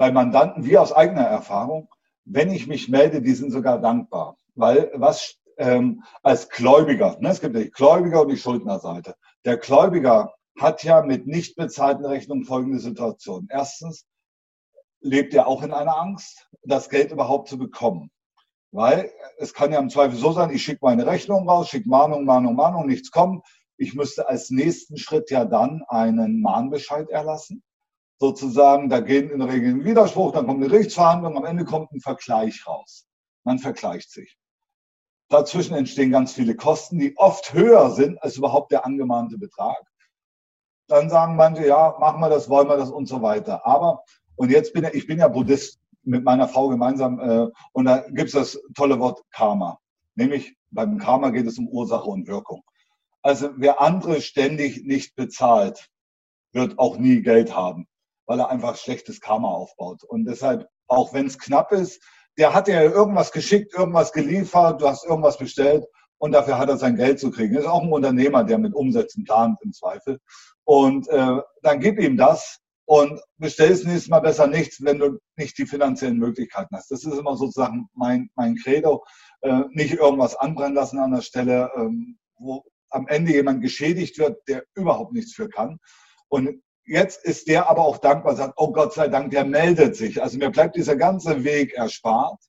[0.00, 1.90] bei Mandanten wie aus eigener Erfahrung,
[2.24, 4.38] wenn ich mich melde, die sind sogar dankbar.
[4.54, 9.14] Weil was ähm, als Gläubiger, ne, es gibt die Gläubiger und die Schuldnerseite.
[9.44, 13.46] Der Gläubiger hat ja mit nicht bezahlten Rechnungen folgende Situation.
[13.50, 14.06] Erstens
[15.02, 18.10] lebt er auch in einer Angst, das Geld überhaupt zu bekommen.
[18.72, 22.24] Weil es kann ja im Zweifel so sein, ich schicke meine Rechnung raus, schicke Mahnung,
[22.24, 23.44] Mahnung, Mahnung, nichts kommt.
[23.76, 27.62] Ich müsste als nächsten Schritt ja dann einen Mahnbescheid erlassen.
[28.20, 31.90] Sozusagen, da gehen in der Regel ein Widerspruch, dann kommt eine Gerichtsverhandlung, am Ende kommt
[31.92, 33.06] ein Vergleich raus.
[33.44, 34.36] Man vergleicht sich.
[35.30, 39.80] Dazwischen entstehen ganz viele Kosten, die oft höher sind als überhaupt der angemahnte Betrag.
[40.88, 43.64] Dann sagen manche, ja, machen wir das, wollen wir das und so weiter.
[43.64, 44.02] Aber,
[44.36, 47.98] und jetzt bin ich, ich bin ja Buddhist mit meiner Frau gemeinsam, äh, und da
[48.08, 49.78] gibt es das tolle Wort Karma.
[50.14, 52.64] Nämlich beim Karma geht es um Ursache und Wirkung.
[53.22, 55.88] Also wer andere ständig nicht bezahlt,
[56.52, 57.86] wird auch nie Geld haben,
[58.30, 60.04] weil er einfach schlechtes Karma aufbaut.
[60.04, 62.00] Und deshalb, auch wenn es knapp ist,
[62.38, 65.84] der hat dir irgendwas geschickt, irgendwas geliefert, du hast irgendwas bestellt
[66.18, 67.54] und dafür hat er sein Geld zu kriegen.
[67.54, 70.20] Das ist auch ein Unternehmer, der mit Umsätzen plant im Zweifel.
[70.62, 75.58] Und äh, dann gib ihm das und bestellst nächstes Mal besser nichts, wenn du nicht
[75.58, 76.92] die finanziellen Möglichkeiten hast.
[76.92, 79.04] Das ist immer sozusagen mein, mein Credo.
[79.40, 84.38] Äh, nicht irgendwas anbrennen lassen an der Stelle, ähm, wo am Ende jemand geschädigt wird,
[84.46, 85.80] der überhaupt nichts für kann.
[86.28, 90.20] Und jetzt ist der aber auch dankbar, sagt, oh Gott sei Dank, der meldet sich.
[90.22, 92.40] Also mir bleibt dieser ganze Weg erspart.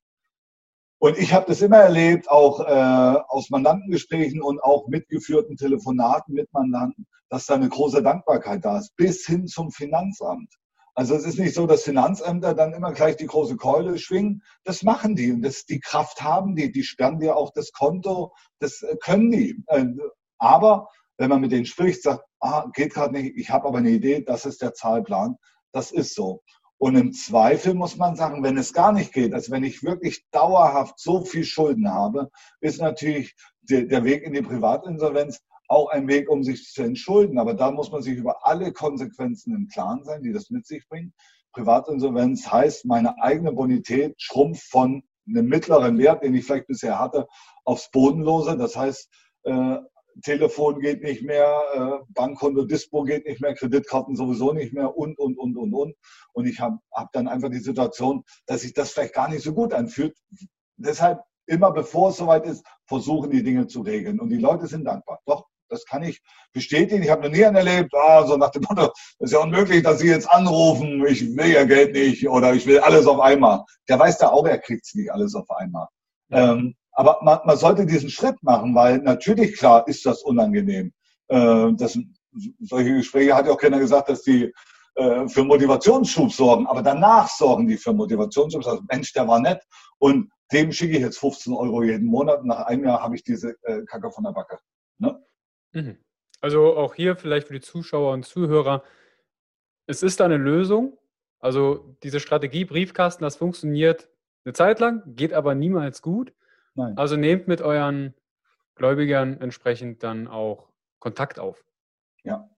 [1.00, 6.52] Und ich habe das immer erlebt, auch äh, aus Mandantengesprächen und auch mitgeführten Telefonaten mit
[6.54, 10.54] Mandanten, dass da eine große Dankbarkeit da ist, bis hin zum Finanzamt.
[10.96, 14.44] Also es ist nicht so, dass Finanzämter dann immer gleich die große Keule schwingen.
[14.64, 16.72] Das machen die und das, die Kraft haben die.
[16.72, 18.34] Die sperren dir auch das Konto.
[18.60, 19.64] Das äh, können die.
[19.68, 19.86] Äh,
[20.40, 23.92] aber wenn man mit denen spricht, sagt, ah, geht gerade nicht, ich habe aber eine
[23.92, 25.38] Idee, das ist der Zahlplan.
[25.72, 26.42] Das ist so.
[26.78, 30.26] Und im Zweifel muss man sagen, wenn es gar nicht geht, also wenn ich wirklich
[30.32, 36.28] dauerhaft so viel Schulden habe, ist natürlich der, Weg in die Privatinsolvenz auch ein Weg,
[36.28, 37.38] um sich zu entschulden.
[37.38, 40.88] Aber da muss man sich über alle Konsequenzen im Klaren sein, die das mit sich
[40.90, 41.14] bringt.
[41.54, 47.28] Privatinsolvenz heißt, meine eigene Bonität schrumpft von einem mittleren Wert, den ich vielleicht bisher hatte,
[47.64, 48.58] aufs Bodenlose.
[48.58, 49.08] Das heißt,
[49.44, 49.78] äh,
[50.24, 55.18] Telefon geht nicht mehr, äh, Bankkonto Dispo geht nicht mehr, Kreditkarten sowieso nicht mehr und,
[55.18, 55.96] und, und, und, und.
[56.34, 59.54] Und ich habe hab dann einfach die Situation, dass sich das vielleicht gar nicht so
[59.54, 60.18] gut anfühlt.
[60.78, 64.20] Deshalb immer bevor es soweit ist, versuchen die Dinge zu regeln.
[64.20, 65.20] Und die Leute sind dankbar.
[65.26, 66.22] Doch, das kann ich
[66.54, 67.04] bestätigen.
[67.04, 69.84] Ich habe noch nie einen erlebt, ah, so nach dem Motto, es ist ja unmöglich,
[69.84, 73.64] dass Sie jetzt anrufen, ich will ja Geld nicht oder ich will alles auf einmal.
[73.88, 75.88] Der weiß da auch, er kriegt es nicht alles auf einmal.
[76.32, 80.94] Ähm, aber man, man sollte diesen Schritt machen, weil natürlich, klar, ist das unangenehm.
[81.30, 81.98] Äh, das,
[82.60, 84.54] solche Gespräche hat ja auch keiner gesagt, dass die
[84.94, 88.68] äh, für Motivationsschub sorgen, aber danach sorgen die für Motivationsschub.
[88.68, 89.64] Also, Mensch, der war nett
[89.98, 92.46] und dem schicke ich jetzt 15 Euro jeden Monat.
[92.46, 94.60] Nach einem Jahr habe ich diese äh, Kacke von der Backe.
[95.00, 95.20] Ne?
[95.72, 95.98] Mhm.
[96.40, 98.84] Also auch hier vielleicht für die Zuschauer und Zuhörer,
[99.88, 101.00] es ist eine Lösung.
[101.40, 104.08] Also diese Strategie Briefkasten, das funktioniert
[104.46, 106.32] eine Zeit lang, geht aber niemals gut.
[106.76, 106.98] Nein.
[106.98, 108.14] Also nehmt mit euren
[108.76, 110.70] Gläubigern entsprechend dann auch
[111.00, 111.64] Kontakt auf.
[112.24, 112.50] Ja.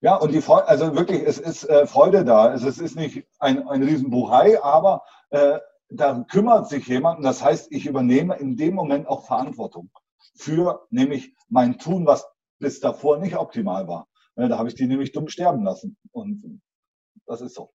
[0.00, 2.52] Ja, und die Freude, also wirklich, es ist äh, Freude da.
[2.52, 7.42] Es, es ist nicht ein, ein Riesenbuchei, aber äh, da kümmert sich jemand und das
[7.42, 9.90] heißt, ich übernehme in dem Moment auch Verantwortung
[10.34, 12.26] für nämlich mein Tun, was
[12.58, 14.08] bis davor nicht optimal war.
[14.36, 15.96] Ja, da habe ich die nämlich dumm sterben lassen.
[16.12, 16.60] Und
[17.26, 17.72] das ist so.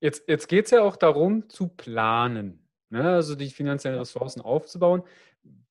[0.00, 2.59] Jetzt, jetzt geht es ja auch darum zu planen
[2.90, 3.08] ne?
[3.14, 5.02] also die finanziellen Ressourcen aufzubauen.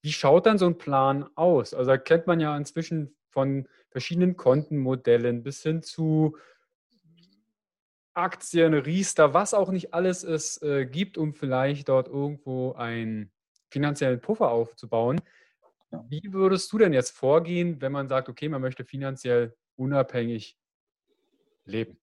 [0.01, 1.73] Wie schaut dann so ein Plan aus?
[1.73, 6.37] Also da kennt man ja inzwischen von verschiedenen Kontenmodellen bis hin zu
[8.13, 13.31] Aktien, Riester, was auch nicht alles es äh, gibt, um vielleicht dort irgendwo einen
[13.69, 15.21] finanziellen Puffer aufzubauen.
[16.07, 20.57] Wie würdest du denn jetzt vorgehen, wenn man sagt, okay, man möchte finanziell unabhängig
[21.65, 21.97] leben?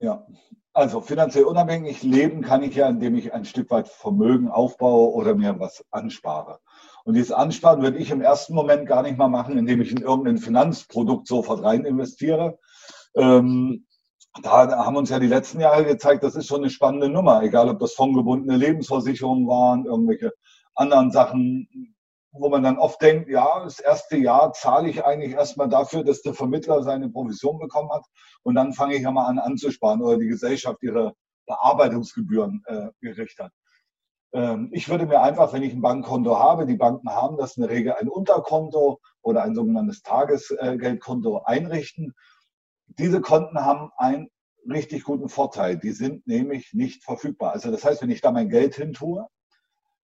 [0.00, 0.26] Ja,
[0.72, 5.34] also finanziell unabhängig leben kann ich ja, indem ich ein Stück weit Vermögen aufbaue oder
[5.34, 6.58] mir was anspare.
[7.04, 9.98] Und dieses Ansparen würde ich im ersten Moment gar nicht mal machen, indem ich in
[9.98, 12.58] irgendein Finanzprodukt sofort rein investiere.
[13.14, 13.86] Ähm,
[14.42, 17.68] da haben uns ja die letzten Jahre gezeigt, das ist schon eine spannende Nummer, egal
[17.68, 20.32] ob das fondgebundene Lebensversicherungen waren, irgendwelche
[20.74, 21.93] anderen Sachen,
[22.36, 26.20] wo man dann oft denkt, ja, das erste Jahr zahle ich eigentlich erstmal dafür, dass
[26.22, 28.04] der Vermittler seine Provision bekommen hat
[28.42, 31.14] und dann fange ich ja mal an anzusparen oder die Gesellschaft ihre
[31.46, 33.52] Bearbeitungsgebühren äh, gerichtet hat.
[34.32, 37.62] Ähm, ich würde mir einfach, wenn ich ein Bankkonto habe, die Banken haben das in
[37.62, 42.14] der Regel ein Unterkonto oder ein sogenanntes Tagesgeldkonto einrichten.
[42.86, 44.28] Diese Konten haben einen
[44.68, 45.78] richtig guten Vorteil.
[45.78, 47.52] Die sind nämlich nicht verfügbar.
[47.52, 49.24] Also das heißt, wenn ich da mein Geld hin tue,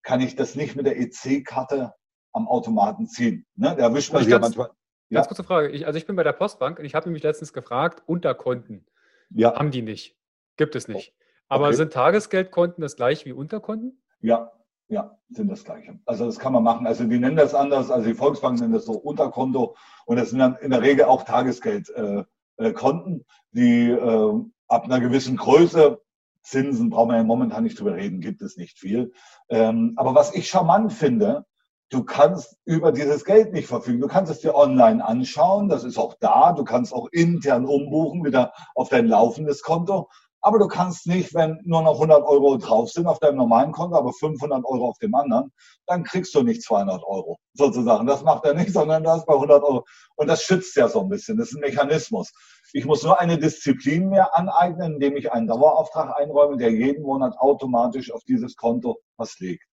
[0.02, 1.94] kann ich das nicht mit der EC-Karte
[2.32, 3.46] am Automaten ziehen.
[3.56, 3.74] Ne?
[3.76, 4.68] Da erwischt man sich ja manchmal.
[5.10, 5.28] Ganz ja?
[5.28, 5.70] kurze Frage.
[5.70, 8.86] Ich, also ich bin bei der Postbank und ich habe mich letztens gefragt, Unterkonten
[9.30, 9.54] ja.
[9.54, 10.16] haben die nicht.
[10.56, 11.14] Gibt es nicht.
[11.48, 11.76] Aber okay.
[11.76, 14.02] sind Tagesgeldkonten das gleiche wie Unterkonten?
[14.20, 14.52] Ja,
[14.88, 15.98] ja, sind das gleiche.
[16.04, 16.86] Also das kann man machen.
[16.86, 19.76] Also die nennen das anders, also die Volksbanken nennen das so Unterkonto
[20.06, 22.26] und das sind dann in der Regel auch Tagesgeldkonten,
[22.58, 26.00] äh, äh, die äh, ab einer gewissen Größe
[26.42, 29.12] Zinsen brauchen wir ja momentan nicht drüber reden, gibt es nicht viel.
[29.48, 31.44] Ähm, aber was ich charmant finde,
[31.90, 34.00] du kannst über dieses Geld nicht verfügen.
[34.00, 36.52] Du kannst es dir online anschauen, das ist auch da.
[36.52, 40.08] Du kannst auch intern umbuchen, wieder auf dein laufendes Konto.
[40.42, 43.94] Aber du kannst nicht, wenn nur noch 100 Euro drauf sind auf deinem normalen Konto,
[43.96, 45.52] aber 500 Euro auf dem anderen,
[45.86, 48.06] dann kriegst du nicht 200 Euro sozusagen.
[48.06, 49.84] Das macht er nicht, sondern das bei 100 Euro.
[50.16, 51.36] Und das schützt ja so ein bisschen.
[51.36, 52.32] Das ist ein Mechanismus.
[52.72, 57.36] Ich muss nur eine Disziplin mir aneignen, indem ich einen Dauerauftrag einräume, der jeden Monat
[57.36, 59.69] automatisch auf dieses Konto was legt.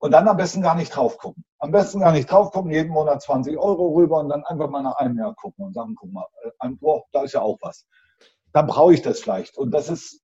[0.00, 1.44] Und dann am besten gar nicht drauf gucken.
[1.58, 4.82] Am besten gar nicht drauf gucken, jeden Monat 20 Euro rüber und dann einfach mal
[4.82, 6.26] nach einem Jahr gucken und sagen, guck mal,
[6.60, 7.84] äh, boah, da ist ja auch was
[8.52, 9.56] dann brauche ich das vielleicht.
[9.56, 10.22] Und das ist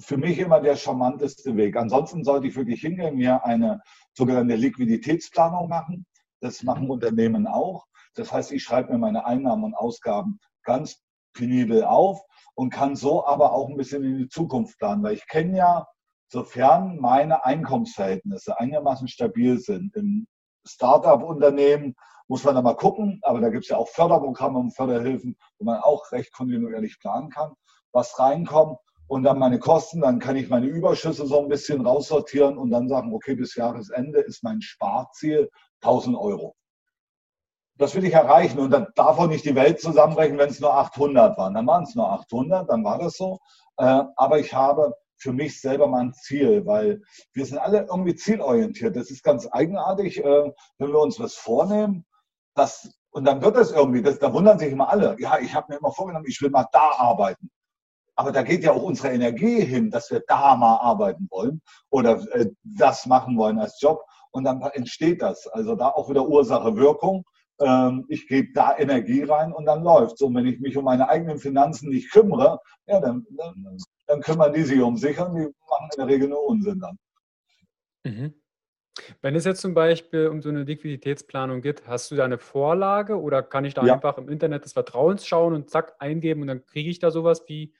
[0.00, 1.76] für mich immer der charmanteste Weg.
[1.76, 3.80] Ansonsten sollte ich wirklich hingehen, mir eine
[4.14, 6.06] sogenannte Liquiditätsplanung machen.
[6.40, 7.86] Das machen Unternehmen auch.
[8.14, 11.00] Das heißt, ich schreibe mir meine Einnahmen und Ausgaben ganz
[11.34, 12.20] penibel auf
[12.54, 15.86] und kann so aber auch ein bisschen in die Zukunft planen, weil ich kenne ja,
[16.28, 20.26] sofern meine Einkommensverhältnisse einigermaßen stabil sind, im
[20.66, 21.94] Startup-Unternehmen
[22.28, 25.64] muss man da mal gucken, aber da gibt es ja auch Förderprogramme und Förderhilfen, wo
[25.64, 27.52] man auch recht kontinuierlich planen kann
[27.96, 32.58] was reinkommt und dann meine Kosten, dann kann ich meine Überschüsse so ein bisschen raussortieren
[32.58, 35.50] und dann sagen, okay, bis Jahresende ist mein Sparziel
[35.80, 36.54] 1000 Euro.
[37.78, 40.74] Das will ich erreichen und dann darf auch nicht die Welt zusammenbrechen, wenn es nur
[40.74, 41.54] 800 waren.
[41.54, 43.38] Dann waren es nur 800, dann war das so.
[43.78, 47.02] Äh, aber ich habe für mich selber mal ein Ziel, weil
[47.32, 48.96] wir sind alle irgendwie zielorientiert.
[48.96, 52.04] Das ist ganz eigenartig, äh, wenn wir uns was vornehmen.
[52.54, 55.16] Das, und dann wird das irgendwie, das, da wundern sich immer alle.
[55.18, 57.50] Ja, ich habe mir immer vorgenommen, ich will mal da arbeiten.
[58.18, 61.60] Aber da geht ja auch unsere Energie hin, dass wir da mal arbeiten wollen
[61.90, 64.02] oder äh, das machen wollen als Job.
[64.30, 65.46] Und dann entsteht das.
[65.46, 67.16] Also da auch wieder Ursache-Wirkung.
[67.16, 67.24] Ähm,
[68.08, 71.38] ich gebe da Energie rein und dann läuft Und wenn ich mich um meine eigenen
[71.38, 75.88] Finanzen nicht kümmere, ja, dann, dann, dann kümmern die sich um sich und die machen
[75.92, 76.98] in der Regel nur Unsinn dann.
[78.04, 78.34] Mhm.
[79.22, 83.20] Wenn es jetzt zum Beispiel um so eine Liquiditätsplanung geht, hast du da eine Vorlage
[83.20, 83.94] oder kann ich da ja.
[83.94, 87.44] einfach im Internet des Vertrauens schauen und zack eingeben und dann kriege ich da sowas
[87.46, 87.74] wie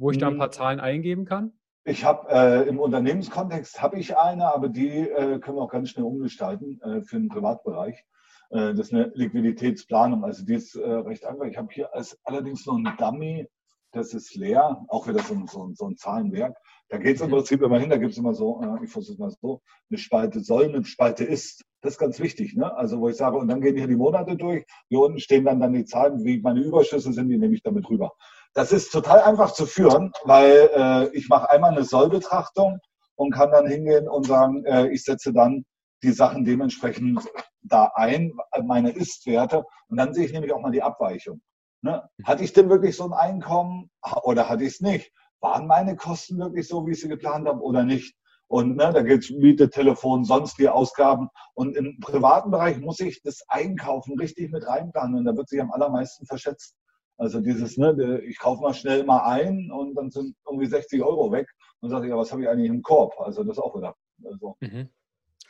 [0.00, 0.52] wo ich da ein paar hm.
[0.52, 1.52] Zahlen eingeben kann?
[1.84, 5.90] Ich habe äh, im Unternehmenskontext habe ich eine, aber die äh, können wir auch ganz
[5.90, 8.04] schnell umgestalten äh, für den Privatbereich.
[8.50, 11.46] Äh, das ist eine Liquiditätsplanung, also die ist äh, recht einfach.
[11.46, 11.90] Ich habe hier
[12.24, 13.46] allerdings noch ein Dummy,
[13.92, 16.56] das ist leer, auch wieder so, so, so ein Zahlenwerk.
[16.88, 17.34] Da geht es im mhm.
[17.34, 19.98] Prinzip immer hin, da gibt es immer so, äh, ich versuche es mal so, eine
[19.98, 21.64] Spalte soll, eine Spalte ist.
[21.82, 22.76] Das ist ganz wichtig, ne?
[22.76, 25.60] Also wo ich sage, und dann gehen hier die Monate durch, hier unten stehen dann,
[25.60, 28.12] dann die Zahlen, wie meine Überschüsse sind, die nehme ich damit rüber.
[28.54, 32.78] Das ist total einfach zu führen, weil äh, ich mache einmal eine Sollbetrachtung
[33.14, 35.64] und kann dann hingehen und sagen, äh, ich setze dann
[36.02, 37.20] die Sachen dementsprechend
[37.62, 38.32] da ein,
[38.64, 39.64] meine Ist-Werte.
[39.88, 41.40] Und dann sehe ich nämlich auch mal die Abweichung.
[41.82, 42.02] Ne?
[42.24, 43.90] Hatte ich denn wirklich so ein Einkommen
[44.22, 45.12] oder hatte ich es nicht?
[45.40, 48.14] Waren meine Kosten wirklich so, wie ich sie geplant habe oder nicht?
[48.48, 51.28] Und ne, da geht es Miete, Telefon, sonstige Ausgaben.
[51.54, 55.18] Und im privaten Bereich muss ich das Einkaufen richtig mit reinplanen.
[55.18, 56.74] Und da wird sich am allermeisten verschätzt.
[57.16, 61.30] Also dieses, ne, ich kaufe mal schnell mal ein und dann sind irgendwie 60 Euro
[61.30, 61.46] weg
[61.80, 63.20] und sage ich, ja, was habe ich eigentlich im Korb?
[63.20, 63.94] Also das auch wieder.
[64.24, 64.56] Also.
[64.60, 64.88] Mhm.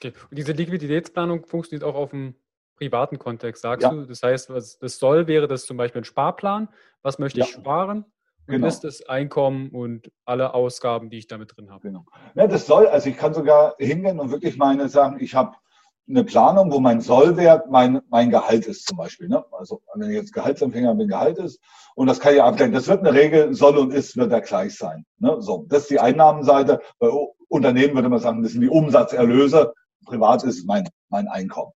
[0.03, 0.13] Okay.
[0.31, 2.35] Und diese Liquiditätsplanung funktioniert auch auf dem
[2.77, 3.91] privaten Kontext, sagst ja.
[3.91, 4.07] du?
[4.07, 6.69] Das heißt, was das soll, wäre das zum Beispiel ein Sparplan.
[7.03, 7.45] Was möchte ja.
[7.45, 8.05] ich sparen?
[8.47, 8.67] Und genau.
[8.67, 11.83] ist das Einkommen und alle Ausgaben, die ich damit drin habe.
[11.83, 12.05] Genau.
[12.35, 15.55] Ja, das soll, also ich kann sogar hingehen und wirklich meine sagen, ich habe
[16.09, 19.29] eine Planung, wo mein Sollwert mein, mein Gehalt ist zum Beispiel.
[19.29, 19.45] Ne?
[19.53, 21.61] Also wenn ich jetzt Gehaltsempfänger bin, Gehalt ist.
[21.95, 22.75] Und das kann ich abgleichen.
[22.75, 25.05] Das wird eine Regel, soll und ist, wird da gleich sein.
[25.19, 25.37] Ne?
[25.41, 26.81] So, das ist die Einnahmenseite.
[26.99, 27.09] Bei
[27.49, 29.75] Unternehmen würde man sagen, das sind die Umsatzerlöse.
[30.05, 31.73] Privat ist es mein, mein Einkommen.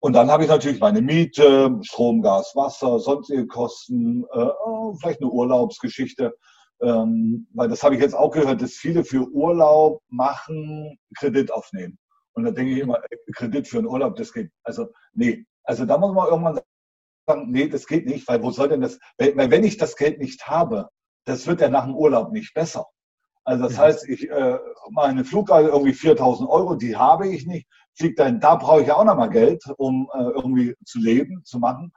[0.00, 4.48] Und dann habe ich natürlich meine Miete, Strom, Gas, Wasser, sonstige Kosten, äh,
[5.00, 6.36] vielleicht eine Urlaubsgeschichte.
[6.82, 11.98] Ähm, weil das habe ich jetzt auch gehört, dass viele für Urlaub machen, Kredit aufnehmen.
[12.34, 13.00] Und da denke ich immer,
[13.34, 14.50] Kredit für einen Urlaub, das geht.
[14.62, 15.46] Also, nee.
[15.64, 16.60] Also da muss man irgendwann
[17.26, 20.18] sagen, nee, das geht nicht, weil wo soll denn das, weil wenn ich das Geld
[20.18, 20.88] nicht habe,
[21.24, 22.86] das wird ja nach dem Urlaub nicht besser.
[23.46, 23.82] Also das ja.
[23.84, 24.58] heißt, ich äh,
[24.90, 27.68] meine Flugreise irgendwie 4000 Euro, die habe ich nicht.
[27.94, 31.60] Fliegt dann, da brauche ich ja auch nochmal Geld, um äh, irgendwie zu leben, zu
[31.60, 31.92] machen.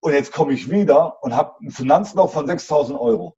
[0.00, 3.36] Und jetzt komme ich wieder und habe ein Finanzloch von 6000 Euro.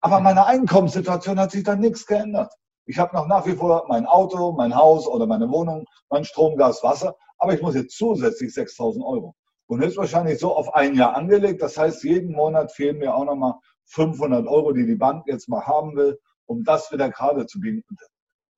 [0.00, 2.54] Aber meine Einkommenssituation hat sich dann nichts geändert.
[2.86, 6.56] Ich habe noch nach wie vor mein Auto, mein Haus oder meine Wohnung, mein Strom,
[6.56, 9.34] Gas, Wasser, aber ich muss jetzt zusätzlich 6000 Euro.
[9.66, 11.62] Und das ist wahrscheinlich so auf ein Jahr angelegt.
[11.62, 13.54] Das heißt, jeden Monat fehlen mir auch nochmal
[13.86, 17.84] 500 Euro, die die Bank jetzt mal haben will, um das wieder gerade zu biegen.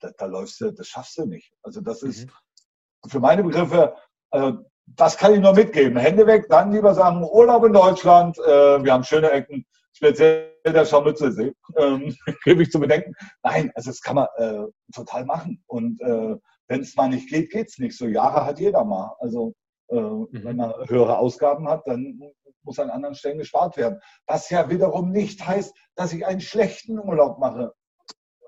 [0.00, 1.52] Da, da, läufst du, das schaffst du nicht.
[1.62, 3.10] Also das ist mhm.
[3.10, 3.94] für meine Begriffe,
[4.30, 5.96] also das kann ich nur mitgeben.
[5.96, 10.84] Hände weg, dann lieber sagen, Urlaub in Deutschland, äh, wir haben schöne Ecken, speziell der
[10.84, 12.14] Scharmützelsee, ähm,
[12.44, 13.14] gebe ich zu bedenken.
[13.42, 14.64] Nein, also das kann man äh,
[14.94, 15.62] total machen.
[15.66, 16.36] Und äh,
[16.68, 17.96] wenn es mal nicht geht, geht es nicht.
[17.96, 19.16] So Jahre hat jeder mal.
[19.18, 19.54] Also
[19.88, 20.28] äh, mhm.
[20.30, 22.20] wenn man höhere Ausgaben hat, dann
[22.66, 24.00] muss an anderen Stellen gespart werden.
[24.26, 27.72] Was ja wiederum nicht heißt, dass ich einen schlechten Urlaub mache,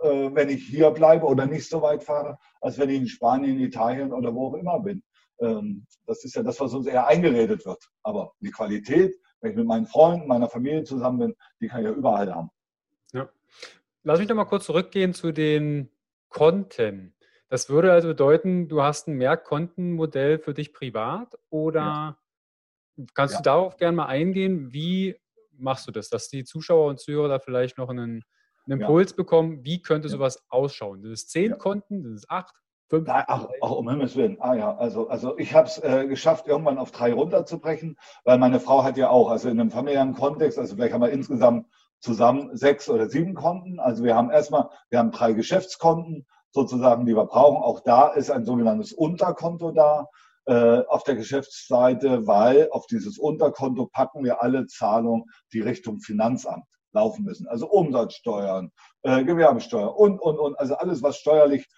[0.03, 3.59] äh, wenn ich hier bleibe oder nicht so weit fahre, als wenn ich in Spanien,
[3.59, 5.03] Italien oder wo auch immer bin.
[5.41, 7.83] Ähm, das ist ja das, was uns eher eingeredet wird.
[8.03, 11.87] Aber die Qualität, wenn ich mit meinen Freunden, meiner Familie zusammen bin, die kann ich
[11.87, 12.51] ja überall haben.
[13.13, 13.29] Ja.
[14.03, 15.91] Lass mich noch mal kurz zurückgehen zu den
[16.29, 17.15] Konten.
[17.49, 22.19] Das würde also bedeuten, du hast ein Mehrkontenmodell für dich privat oder ja.
[23.15, 23.41] Kannst ja.
[23.41, 24.73] du darauf gerne mal eingehen?
[24.73, 25.17] Wie
[25.53, 28.23] machst du das, dass die Zuschauer und Zuhörer da vielleicht noch einen,
[28.67, 29.17] einen Impuls ja.
[29.17, 29.65] bekommen?
[29.65, 31.03] Wie könnte sowas ausschauen?
[31.03, 32.55] Das ist zehn Konten, das ist acht,
[32.89, 33.07] Fünf?
[33.07, 34.39] Nein, ach, ach, um Himmels Willen.
[34.41, 38.61] Ah ja, also, also ich habe es äh, geschafft, irgendwann auf drei runterzubrechen, weil meine
[38.61, 41.67] Frau hat ja auch, also in einem familiären Kontext, also vielleicht haben wir insgesamt
[42.01, 43.79] zusammen sechs oder sieben Konten.
[43.79, 47.63] Also wir haben erstmal, wir haben drei Geschäftskonten sozusagen, die wir brauchen.
[47.63, 50.09] Auch da ist ein sogenanntes Unterkonto da
[50.49, 56.65] äh, auf der Geschäftsseite, weil auf dieses Unterkonto packen wir alle Zahlungen, die Richtung Finanzamt
[56.93, 57.47] laufen müssen.
[57.47, 58.73] Also Umsatzsteuern,
[59.03, 60.59] äh, Gewerbesteuer und, und, und.
[60.59, 61.69] Also alles, was steuerlich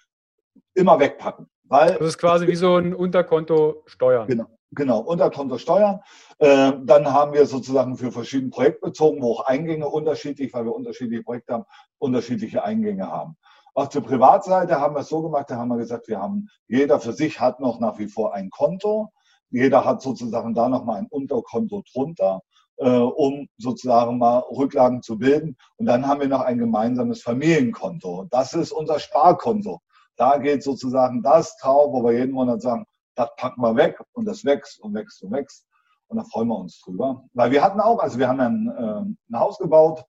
[0.74, 1.48] immer wegpacken.
[1.64, 4.28] Weil das ist quasi wie so ein Unterkonto Steuern.
[4.28, 6.00] Genau, genau Unterkonto Steuern.
[6.38, 10.76] Äh, dann haben wir sozusagen für verschiedene Projekte bezogen, wo auch Eingänge unterschiedlich, weil wir
[10.76, 11.64] unterschiedliche Projekte haben,
[11.98, 13.36] unterschiedliche Eingänge haben.
[13.74, 17.00] Auch zur Privatseite haben wir es so gemacht, da haben wir gesagt, wir haben, jeder
[17.00, 19.10] für sich hat noch nach wie vor ein Konto.
[19.50, 22.40] Jeder hat sozusagen da nochmal ein Unterkonto drunter,
[22.76, 25.56] äh, um sozusagen mal Rücklagen zu bilden.
[25.76, 28.26] Und dann haben wir noch ein gemeinsames Familienkonto.
[28.30, 29.80] Das ist unser Sparkonto.
[30.16, 34.24] Da geht sozusagen das drauf, wo wir jeden Monat sagen, das packen wir weg und
[34.26, 35.66] das wächst und wächst und wächst.
[36.08, 37.24] Und da freuen wir uns drüber.
[37.32, 40.04] Weil wir hatten auch, also wir haben ein, äh, ein Haus gebaut.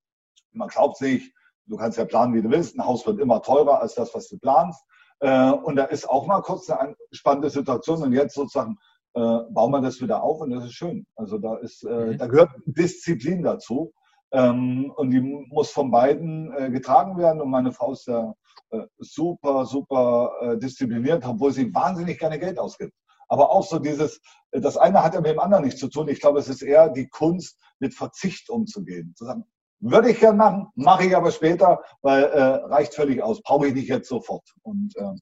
[0.51, 1.34] Man glaubt sich,
[1.72, 2.78] du kannst ja planen, wie du willst.
[2.78, 4.84] Ein Haus wird immer teurer als das, was du planst.
[5.19, 8.03] Äh, und da ist auch mal kurz eine spannende Situation.
[8.03, 8.78] Und jetzt sozusagen
[9.13, 11.05] äh, bauen wir das wieder auf und das ist schön.
[11.15, 12.17] Also da ist, äh, mhm.
[12.17, 13.93] da gehört Disziplin dazu.
[14.34, 17.41] Ähm, und die muss von beiden äh, getragen werden.
[17.41, 18.34] Und meine Frau ist ja
[18.72, 22.93] äh, super, super äh, diszipliniert, obwohl sie wahnsinnig gerne Geld ausgibt.
[23.28, 24.19] Aber auch so dieses,
[24.51, 26.07] äh, das eine hat ja mit dem anderen nichts zu tun.
[26.09, 29.13] Ich glaube, es ist eher die Kunst, mit Verzicht umzugehen.
[29.17, 29.45] Zu sagen,
[29.82, 33.73] würde ich gerne machen, mache ich aber später, weil äh, reicht völlig aus, brauche ich
[33.73, 34.47] nicht jetzt sofort.
[34.61, 35.13] Und äh,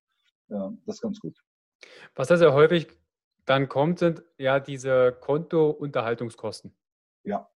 [0.50, 1.38] ja, das ist ganz gut.
[2.16, 2.88] Was da sehr häufig
[3.46, 6.76] dann kommt, sind ja diese Kontounterhaltungskosten.
[7.24, 7.50] Ja.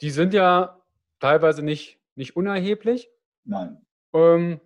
[0.00, 0.80] Die sind ja
[1.20, 3.10] teilweise nicht, nicht unerheblich.
[3.44, 3.84] Nein.
[4.12, 4.60] Ähm,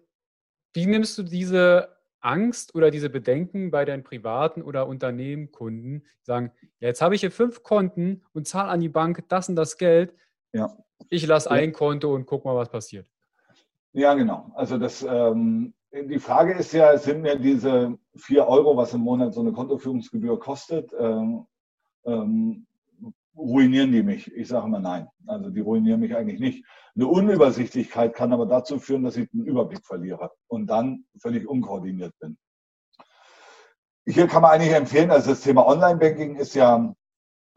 [0.72, 6.52] wie nimmst du diese Angst oder diese Bedenken bei deinen privaten oder Unternehmenkunden, die sagen,
[6.80, 9.76] ja, jetzt habe ich hier fünf Konten und zahle an die Bank das und das
[9.76, 10.14] Geld.
[10.52, 10.74] Ja.
[11.10, 13.06] Ich lasse ein Konto und guck mal, was passiert.
[13.92, 14.50] Ja, genau.
[14.54, 19.32] Also das, ähm, die Frage ist ja, sind mir diese vier Euro, was im Monat
[19.32, 21.46] so eine Kontoführungsgebühr kostet, ähm,
[22.04, 22.66] ähm,
[23.36, 24.32] ruinieren die mich?
[24.32, 25.08] Ich sage mal nein.
[25.26, 26.64] Also die ruinieren mich eigentlich nicht.
[26.96, 32.14] Eine Unübersichtlichkeit kann aber dazu führen, dass ich den Überblick verliere und dann völlig unkoordiniert
[32.20, 32.36] bin.
[34.06, 36.94] Hier kann man eigentlich empfehlen, also das Thema Online-Banking ist ja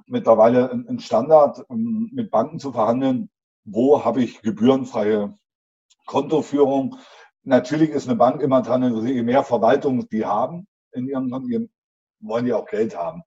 [0.06, 3.30] mittlerweile ein Standard, mit Banken zu verhandeln.
[3.70, 5.38] Wo habe ich gebührenfreie
[6.06, 6.98] Kontoführung?
[7.44, 11.68] Natürlich ist eine Bank immer dran, je mehr Verwaltung die haben in ihrem Konto,
[12.20, 13.24] wollen die auch Geld haben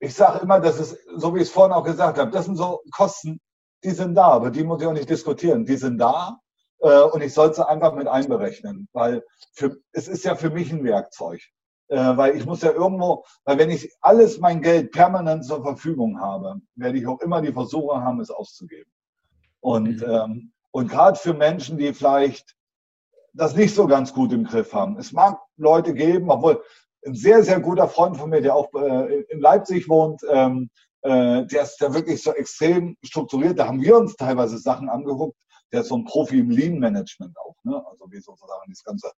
[0.00, 2.56] ich sage immer, das ist, so wie ich es vorhin auch gesagt habe, das sind
[2.56, 3.40] so Kosten,
[3.84, 5.64] die sind da, aber die muss ich auch nicht diskutieren.
[5.64, 6.40] Die sind da
[6.80, 10.72] äh, und ich soll sie einfach mit einberechnen, weil für, es ist ja für mich
[10.72, 11.40] ein Werkzeug.
[11.88, 16.20] Äh, weil ich muss ja irgendwo, weil wenn ich alles mein Geld permanent zur Verfügung
[16.20, 18.90] habe, werde ich auch immer die Versuche haben, es auszugeben.
[19.60, 20.06] Und, mhm.
[20.06, 22.54] ähm, und gerade für Menschen, die vielleicht
[23.32, 24.98] das nicht so ganz gut im Griff haben.
[24.98, 26.62] Es mag Leute geben, obwohl
[27.06, 30.70] ein sehr, sehr guter Freund von mir, der auch äh, in Leipzig wohnt, ähm,
[31.02, 33.58] äh, der ist da wirklich so extrem strukturiert.
[33.58, 35.36] Da haben wir uns teilweise Sachen angeguckt.
[35.72, 37.84] Der ist so ein Profi im Lean-Management auch, ne?
[37.90, 39.10] also wie sozusagen das ganze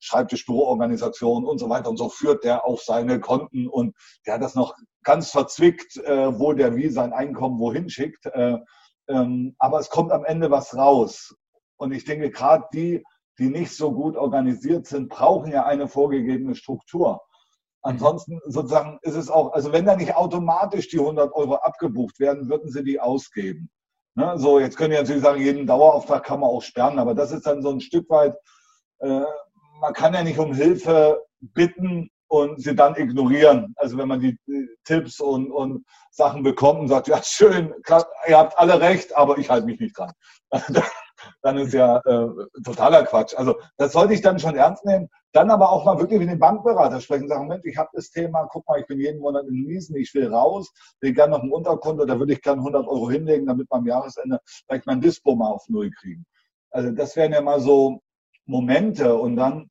[0.00, 3.94] Schreibtischbüroorganisation und so weiter und so führt der auf seine Konten und
[4.26, 8.26] der hat das noch ganz verzwickt, äh, wo der wie sein Einkommen wohin schickt.
[8.26, 8.58] Äh,
[9.08, 11.34] ähm, aber es kommt am Ende was raus.
[11.76, 13.04] Und ich denke, gerade die,
[13.38, 17.20] die nicht so gut organisiert sind, brauchen ja eine vorgegebene Struktur.
[17.82, 22.48] Ansonsten sozusagen ist es auch, also wenn da nicht automatisch die 100 Euro abgebucht werden,
[22.48, 23.70] würden sie die ausgeben.
[24.16, 24.32] Ne?
[24.36, 27.46] So, jetzt können die natürlich sagen, jeden Dauerauftrag kann man auch sperren, aber das ist
[27.46, 28.34] dann so ein Stück weit,
[29.00, 29.22] äh,
[29.80, 33.74] man kann ja nicht um Hilfe bitten und sie dann ignorieren.
[33.76, 38.06] Also wenn man die, die Tipps und, und Sachen bekommt und sagt, ja schön, klar,
[38.26, 40.12] ihr habt alle recht, aber ich halte mich nicht dran.
[41.42, 42.28] dann ist ja äh,
[42.64, 43.34] totaler Quatsch.
[43.36, 45.08] Also das sollte ich dann schon ernst nehmen.
[45.32, 48.48] Dann aber auch mal wirklich mit dem Bankberater sprechen, sagen, Mensch, ich habe das Thema,
[48.50, 51.52] guck mal, ich bin jeden Monat in Miesen, ich will raus, will gerne noch ein
[51.52, 55.34] Unterkonto, da würde ich gerne 100 Euro hinlegen, damit wir am Jahresende vielleicht mein Dispo
[55.34, 56.24] mal auf Null kriegen.
[56.70, 58.00] Also das wären ja mal so
[58.46, 59.70] Momente und dann,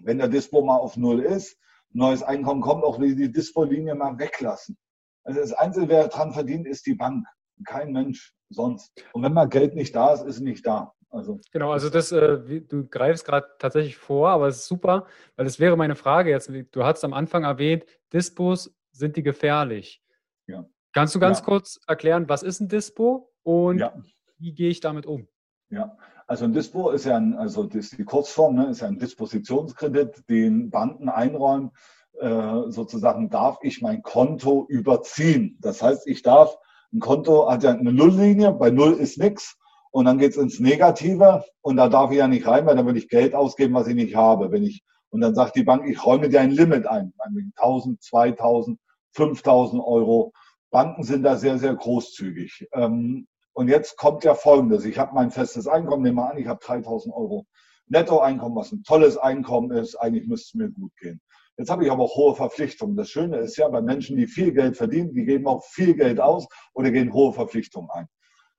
[0.00, 1.58] wenn der Dispo mal auf Null ist,
[1.92, 4.78] neues Einkommen kommt, auch die Dispo-Linie mal weglassen.
[5.24, 7.26] Also das Einzige, wer daran verdient, ist die Bank.
[7.64, 8.92] Kein Mensch sonst.
[9.12, 10.92] Und wenn mal Geld nicht da ist, ist es nicht da.
[11.10, 15.44] Also, genau, also das, äh, du greifst gerade tatsächlich vor, aber es ist super, weil
[15.44, 16.50] das wäre meine Frage jetzt.
[16.70, 20.02] Du hast am Anfang erwähnt, Dispos, sind die gefährlich?
[20.46, 20.64] Ja.
[20.92, 21.44] Kannst du ganz ja.
[21.44, 23.94] kurz erklären, was ist ein Dispo und ja.
[24.38, 25.28] wie gehe ich damit um?
[25.70, 25.96] Ja,
[26.26, 28.98] also ein Dispo ist ja ein, also das ist die Kurzform, ne, ist ja ein
[28.98, 31.72] Dispositionskredit, den Banken einräumen.
[32.20, 35.56] Äh, sozusagen darf ich mein Konto überziehen.
[35.60, 36.56] Das heißt, ich darf,
[36.92, 39.56] ein Konto hat ja eine Nulllinie, bei Null ist nichts
[39.90, 42.98] und dann geht's ins Negative und da darf ich ja nicht rein, weil dann würde
[42.98, 44.50] ich Geld ausgeben, was ich nicht habe.
[44.50, 47.12] Wenn ich, und dann sagt die Bank, ich räume dir ein Limit ein,
[47.56, 48.78] 1000, 2000,
[49.12, 50.32] 5000 Euro.
[50.70, 52.68] Banken sind da sehr, sehr großzügig.
[52.72, 54.86] Ähm, und jetzt kommt ja Folgendes.
[54.86, 57.46] Ich habe mein festes Einkommen, nehme mal an, ich habe 3000 Euro
[57.88, 59.96] Nettoeinkommen, was ein tolles Einkommen ist.
[59.96, 61.20] Eigentlich müsste es mir gut gehen.
[61.58, 62.96] Jetzt habe ich aber auch hohe Verpflichtungen.
[62.96, 66.20] Das Schöne ist ja, bei Menschen, die viel Geld verdienen, die geben auch viel Geld
[66.20, 68.08] aus oder gehen hohe Verpflichtungen ein.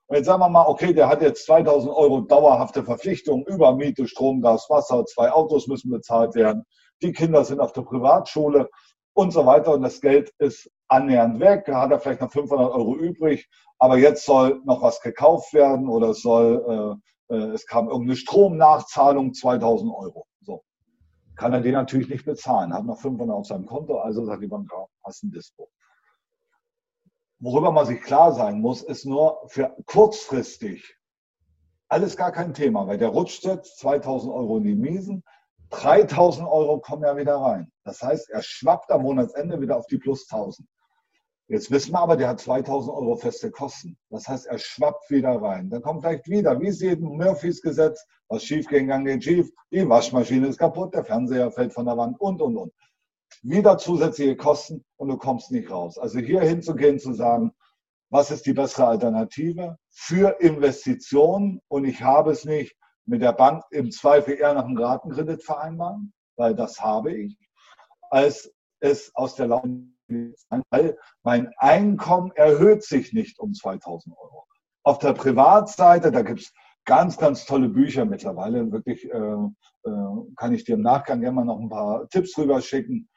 [0.08, 4.08] Und jetzt sagen wir mal, okay, der hat jetzt 2000 Euro dauerhafte Verpflichtungen über Miete,
[4.08, 6.66] Strom, Gas, Wasser, zwei Autos müssen bezahlt werden,
[7.02, 8.70] die Kinder sind auf der Privatschule
[9.14, 12.72] und so weiter und das Geld ist annähernd weg, da hat er vielleicht noch 500
[12.72, 17.66] Euro übrig, aber jetzt soll noch was gekauft werden oder es soll, äh, äh, es
[17.66, 20.28] kam irgendeine Stromnachzahlung, 2000 Euro.
[20.42, 20.64] So.
[21.36, 24.48] Kann er den natürlich nicht bezahlen, hat noch 500 auf seinem Konto, also sagt die
[24.48, 24.72] Bank,
[25.04, 25.70] hast ein Dispo.
[27.40, 30.98] Worüber man sich klar sein muss, ist nur für kurzfristig
[31.94, 35.24] alles gar kein Thema, weil der rutscht jetzt 2000 Euro in die Miesen,
[35.70, 37.72] 3000 Euro kommen ja wieder rein.
[37.84, 40.68] Das heißt, er schwappt am Monatsende wieder auf die plus 1000.
[41.48, 43.98] Jetzt wissen wir aber, der hat 2000 Euro feste Kosten.
[44.10, 45.70] Das heißt, er schwappt wieder rein.
[45.70, 49.88] Dann kommt vielleicht wieder, wie es jedem Murphys Gesetz, was schief ging, geht schief, die
[49.88, 52.74] Waschmaschine ist kaputt, der Fernseher fällt von der Wand und, und, und
[53.42, 55.98] wieder zusätzliche Kosten und du kommst nicht raus.
[55.98, 57.52] Also hier hinzugehen, zu sagen,
[58.10, 62.76] was ist die bessere Alternative für Investitionen und ich habe es nicht
[63.06, 67.38] mit der Bank im Zweifel eher nach einem Ratenkredit vereinbaren, weil das habe ich,
[68.10, 69.93] als es aus der Laune,
[70.70, 74.46] weil mein Einkommen erhöht sich nicht um 2000 Euro.
[74.84, 76.54] Auf der Privatseite, da gibt es
[76.86, 78.72] ganz, ganz tolle Bücher mittlerweile.
[78.72, 83.10] Wirklich äh, äh, kann ich dir im Nachgang gerne noch ein paar Tipps rüber schicken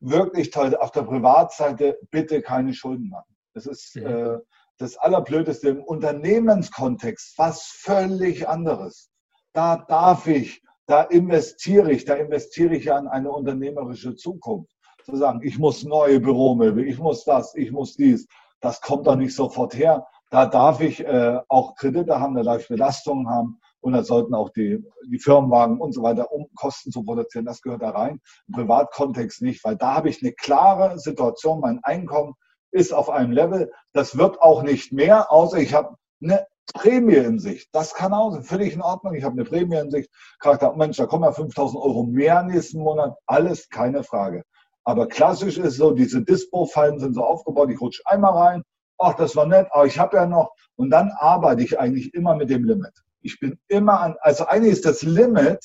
[0.00, 0.74] wirklich toll.
[0.76, 3.36] Auf der Privatseite bitte keine Schulden machen.
[3.54, 4.06] Das ist mhm.
[4.06, 4.38] äh,
[4.78, 9.10] das Allerblödeste im Unternehmenskontext, was völlig anderes.
[9.52, 14.72] Da darf ich, da investiere ich, da investiere ich ja in eine unternehmerische Zukunft.
[15.08, 18.26] Zu sagen, ich muss neue Büromöbel, ich muss das, ich muss dies,
[18.60, 20.06] das kommt doch nicht sofort her.
[20.30, 23.58] Da darf ich äh, auch Kredite haben, da darf ich Belastungen haben.
[23.80, 27.62] Und da sollten auch die, die Firmenwagen und so weiter, um Kosten zu produzieren, das
[27.62, 28.20] gehört da rein.
[28.48, 32.34] Im Privatkontext nicht, weil da habe ich eine klare Situation, mein Einkommen
[32.70, 33.72] ist auf einem Level.
[33.94, 37.70] Das wird auch nicht mehr, außer ich habe eine Prämie in Sicht.
[37.72, 39.14] Das kann auch sein, völlig in Ordnung.
[39.14, 40.10] Ich habe eine Prämie in Sicht.
[40.38, 43.16] Charakter, Mensch, da kommen ja 5000 Euro mehr nächsten Monat.
[43.24, 44.42] Alles keine Frage.
[44.88, 47.68] Aber klassisch ist so, diese Dispo-Fallen sind so aufgebaut.
[47.70, 48.62] Ich rutsche einmal rein.
[48.96, 50.54] Ach, das war nett, aber ich habe ja noch.
[50.76, 52.94] Und dann arbeite ich eigentlich immer mit dem Limit.
[53.20, 55.58] Ich bin immer an, also eigentlich ist das Limit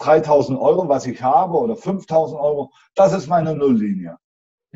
[0.00, 4.18] 3000 Euro, was ich habe, oder 5000 Euro, das ist meine Nulllinie.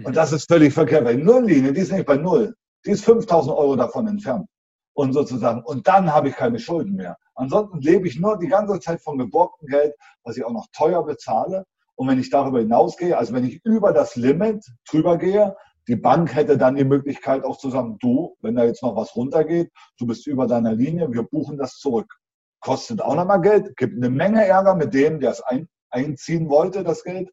[0.03, 2.55] Und das ist völlig verkehrt, weil Nulllinie, die ist nicht bei Null.
[2.87, 4.49] Die ist 5000 Euro davon entfernt.
[4.95, 7.19] und sozusagen, und dann habe ich keine Schulden mehr.
[7.35, 11.05] Ansonsten lebe ich nur die ganze Zeit von geborgtem Geld, was ich auch noch teuer
[11.05, 11.67] bezahle.
[11.97, 15.55] Und wenn ich darüber hinausgehe, also wenn ich über das Limit drüber gehe,
[15.89, 19.15] die Bank hätte dann die Möglichkeit auch zu sagen, du, wenn da jetzt noch was
[19.17, 22.13] runtergeht, du bist über deiner Linie, wir buchen das zurück.
[22.61, 26.85] Kostet auch nochmal Geld, gibt eine Menge Ärger mit dem, der es ein, einziehen wollte,
[26.85, 27.31] das Geld.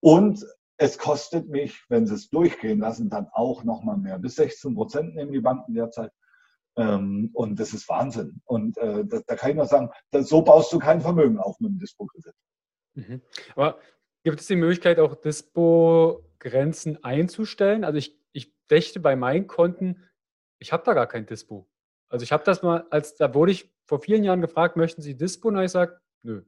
[0.00, 0.44] Und
[0.76, 4.18] es kostet mich, wenn sie es durchgehen lassen, dann auch nochmal mehr.
[4.18, 6.12] Bis 16 Prozent nehmen die Banken derzeit.
[6.76, 8.40] Ähm, und das ist Wahnsinn.
[8.44, 11.78] Und äh, da, kann ich nur sagen, so baust du kein Vermögen auf mit dem
[11.78, 12.34] Dispo-Kredit.
[12.94, 13.22] Mhm.
[13.54, 13.78] Aber
[14.24, 17.84] gibt es die Möglichkeit, auch Dispo-Grenzen einzustellen?
[17.84, 20.08] Also ich, ich dächte bei meinen Konten,
[20.58, 21.68] ich habe da gar kein Dispo.
[22.08, 25.16] Also ich habe das mal, als da wurde ich vor vielen Jahren gefragt, möchten Sie
[25.16, 25.48] Dispo?
[25.48, 26.42] Und ich sage, nö.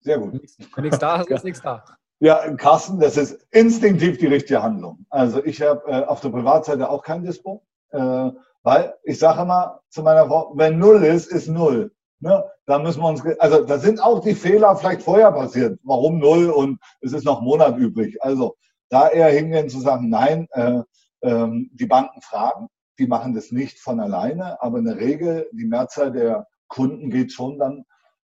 [0.00, 0.40] Sehr gut.
[0.74, 1.84] Wenn nichts da ist, ist nichts da.
[2.20, 5.06] Ja, Carsten, das ist instinktiv die richtige Handlung.
[5.08, 7.64] Also ich habe äh, auf der Privatseite auch kein Dispo.
[7.90, 8.30] Äh,
[8.64, 11.94] weil ich sage immer zu meiner Frau, wenn null ist, ist null.
[12.18, 12.44] Ne?
[12.68, 15.80] Da müssen wir uns, also da sind auch die Fehler vielleicht vorher passiert.
[15.84, 18.22] Warum null und es ist noch Monat übrig.
[18.22, 18.56] Also
[18.90, 20.82] da eher hingehen zu sagen, nein, äh,
[21.22, 25.64] ähm, die Banken fragen, die machen das nicht von alleine, aber in der Regel, die
[25.64, 27.84] Mehrzahl der Kunden geht schon dann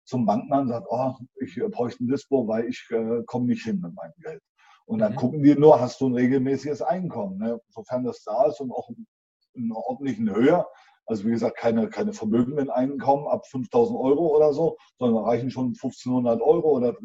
[0.05, 3.81] zum Bankmann und sagt, oh, ich bräuchte ein Dispo, weil ich äh, komme nicht hin
[3.81, 4.41] mit meinem Geld.
[4.85, 5.17] Und dann mhm.
[5.17, 7.59] gucken die nur, hast du ein regelmäßiges Einkommen, ne?
[7.67, 8.89] sofern das da ist und auch
[9.53, 10.65] in einer ordentlichen Höhe.
[11.09, 15.69] Also wie gesagt, keine, keine vermögenden Einkommen ab 5000 Euro oder so, sondern reichen schon
[15.69, 16.95] 1500 Euro oder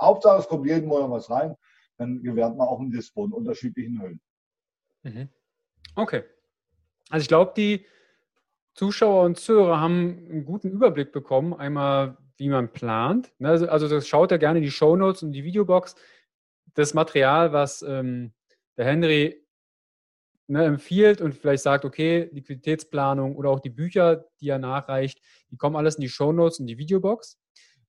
[0.00, 1.54] Hauptsache es kommt jeden Monat was rein,
[1.98, 4.20] dann gewährt man auch ein Dispo in unterschiedlichen Höhen.
[5.02, 5.28] Mhm.
[5.96, 6.24] Okay.
[7.10, 7.84] Also ich glaube, die
[8.72, 13.34] Zuschauer und Zuhörer haben einen guten Überblick bekommen, einmal wie man plant.
[13.38, 15.94] Ne, also, also das schaut ja gerne die Show Notes und die Videobox.
[16.72, 18.32] Das Material, was ähm,
[18.78, 19.45] der Henry
[20.48, 25.20] ne, empfiehlt und vielleicht sagt, okay, Liquiditätsplanung oder auch die Bücher, die er nachreicht,
[25.50, 27.38] die kommen alles in die Shownotes und die Videobox.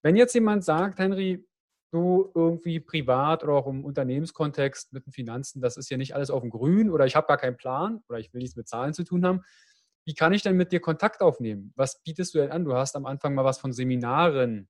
[0.01, 1.45] Wenn jetzt jemand sagt, Henry,
[1.91, 6.29] du irgendwie privat oder auch im Unternehmenskontext mit den Finanzen, das ist ja nicht alles
[6.29, 8.93] auf dem Grün oder ich habe gar keinen Plan oder ich will nichts mit Zahlen
[8.93, 9.43] zu tun haben,
[10.05, 11.73] wie kann ich denn mit dir Kontakt aufnehmen?
[11.75, 12.63] Was bietest du denn an?
[12.63, 14.69] Du hast am Anfang mal was von Seminaren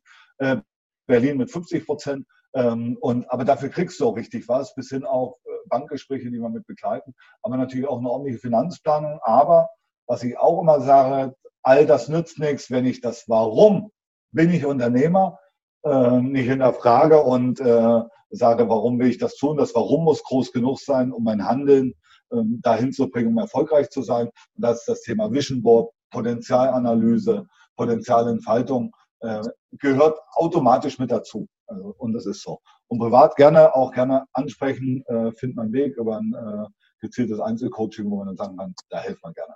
[1.08, 2.26] Berlin mit 50 Prozent.
[2.56, 6.40] Ähm, und, aber dafür kriegst du auch richtig was, bis hin auch äh, Bankgespräche, die
[6.40, 9.20] man mit begleiten, aber natürlich auch eine ordentliche Finanzplanung.
[9.24, 9.70] Aber
[10.08, 13.92] was ich auch immer sage, all das nützt nichts, wenn ich das Warum
[14.32, 15.40] bin ich Unternehmer
[15.84, 19.58] äh, nicht hinterfrage und äh, sage, warum will ich das tun?
[19.58, 21.94] Das Warum muss groß genug sein, um mein Handeln
[22.32, 24.28] äh, dahin zu bringen, um erfolgreich zu sein.
[24.28, 24.34] Und
[24.64, 28.92] das ist das Thema Vision Board, Potenzialanalyse, Potenzialentfaltung
[29.22, 29.42] äh,
[29.80, 31.48] gehört automatisch mit dazu.
[31.74, 32.60] Also, und das ist so.
[32.88, 36.68] Und privat gerne auch gerne ansprechen, äh, findet man einen Weg über ein äh,
[37.00, 39.56] gezieltes Einzelcoaching, wo man dann sagen kann, da hilft man gerne.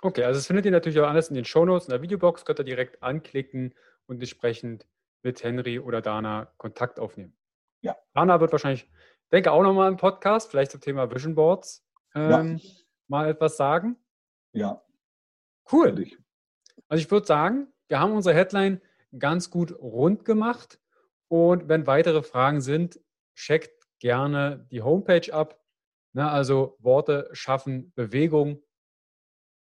[0.00, 2.60] Okay, also das findet ihr natürlich auch alles in den Shownotes, in der Videobox, könnt
[2.60, 3.74] ihr direkt anklicken
[4.06, 4.86] und entsprechend
[5.22, 7.36] mit Henry oder Dana Kontakt aufnehmen.
[7.80, 7.96] Ja.
[8.14, 8.88] Dana wird wahrscheinlich,
[9.32, 12.70] denke auch nochmal im Podcast, vielleicht zum Thema Vision Boards ähm, ja.
[13.08, 13.96] mal etwas sagen.
[14.52, 14.82] Ja.
[15.70, 16.06] Cool.
[16.88, 18.80] Also ich würde sagen, wir haben unsere Headline
[19.18, 20.78] ganz gut rund gemacht.
[21.28, 23.00] Und wenn weitere Fragen sind,
[23.34, 25.60] checkt gerne die Homepage ab.
[26.12, 28.62] Na, also Worte schaffen Bewegung.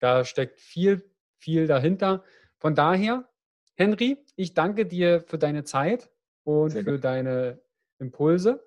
[0.01, 1.09] Da steckt viel,
[1.39, 2.25] viel dahinter.
[2.59, 3.29] Von daher,
[3.75, 6.11] Henry, ich danke dir für deine Zeit
[6.45, 7.05] und Sehr für gut.
[7.05, 7.63] deine
[7.99, 8.67] Impulse.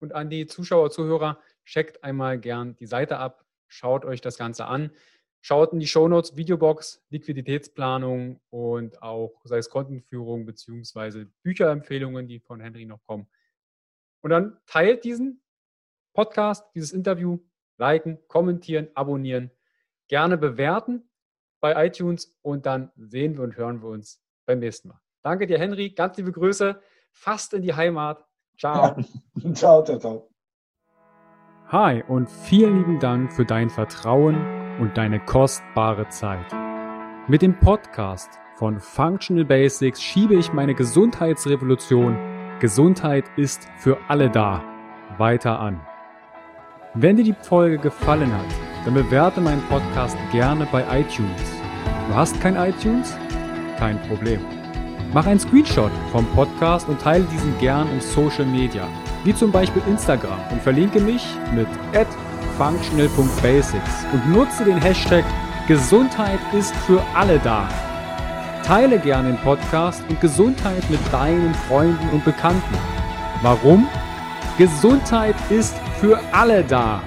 [0.00, 4.66] Und an die Zuschauer, Zuhörer, checkt einmal gern die Seite ab, schaut euch das Ganze
[4.66, 4.92] an.
[5.40, 11.26] Schaut in die Shownotes, Videobox, Liquiditätsplanung und auch sei es Kontenführung bzw.
[11.42, 13.28] Bücherempfehlungen, die von Henry noch kommen.
[14.20, 15.40] Und dann teilt diesen
[16.12, 17.38] Podcast, dieses Interview
[17.78, 19.50] liken, kommentieren, abonnieren,
[20.08, 21.08] gerne bewerten
[21.60, 25.00] bei iTunes und dann sehen wir und hören wir uns beim nächsten Mal.
[25.22, 25.90] Danke dir, Henry.
[25.90, 26.80] Ganz liebe Grüße.
[27.12, 28.24] Fast in die Heimat.
[28.56, 28.96] Ciao.
[29.54, 30.30] ciao, ciao, ciao.
[31.68, 36.46] Hi und vielen lieben Dank für dein Vertrauen und deine kostbare Zeit.
[37.26, 42.16] Mit dem Podcast von Functional Basics schiebe ich meine Gesundheitsrevolution
[42.60, 44.64] Gesundheit ist für alle da
[45.16, 45.80] weiter an.
[46.94, 48.46] Wenn dir die Folge gefallen hat,
[48.84, 51.40] dann bewerte meinen Podcast gerne bei iTunes.
[52.08, 53.16] Du hast kein iTunes?
[53.78, 54.40] Kein Problem.
[55.14, 58.88] Mach einen Screenshot vom Podcast und teile diesen gern im Social Media,
[59.22, 61.24] wie zum Beispiel Instagram und verlinke mich
[61.54, 61.68] mit
[62.58, 65.24] functional.basics und nutze den Hashtag
[65.68, 67.68] Gesundheit ist für alle da.
[68.64, 72.76] Teile gerne den Podcast und Gesundheit mit deinen Freunden und Bekannten.
[73.42, 73.86] Warum?
[74.58, 77.00] Gesundheit ist für alle da.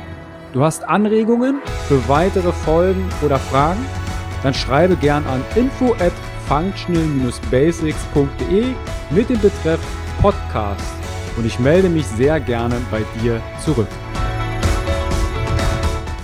[0.54, 3.86] Du hast Anregungen für weitere Folgen oder Fragen?
[4.44, 6.14] Dann schreibe gern an info at
[6.48, 8.66] functional-basics.de
[9.10, 9.82] mit dem Betreff
[10.22, 10.94] Podcast
[11.38, 13.88] und ich melde mich sehr gerne bei dir zurück.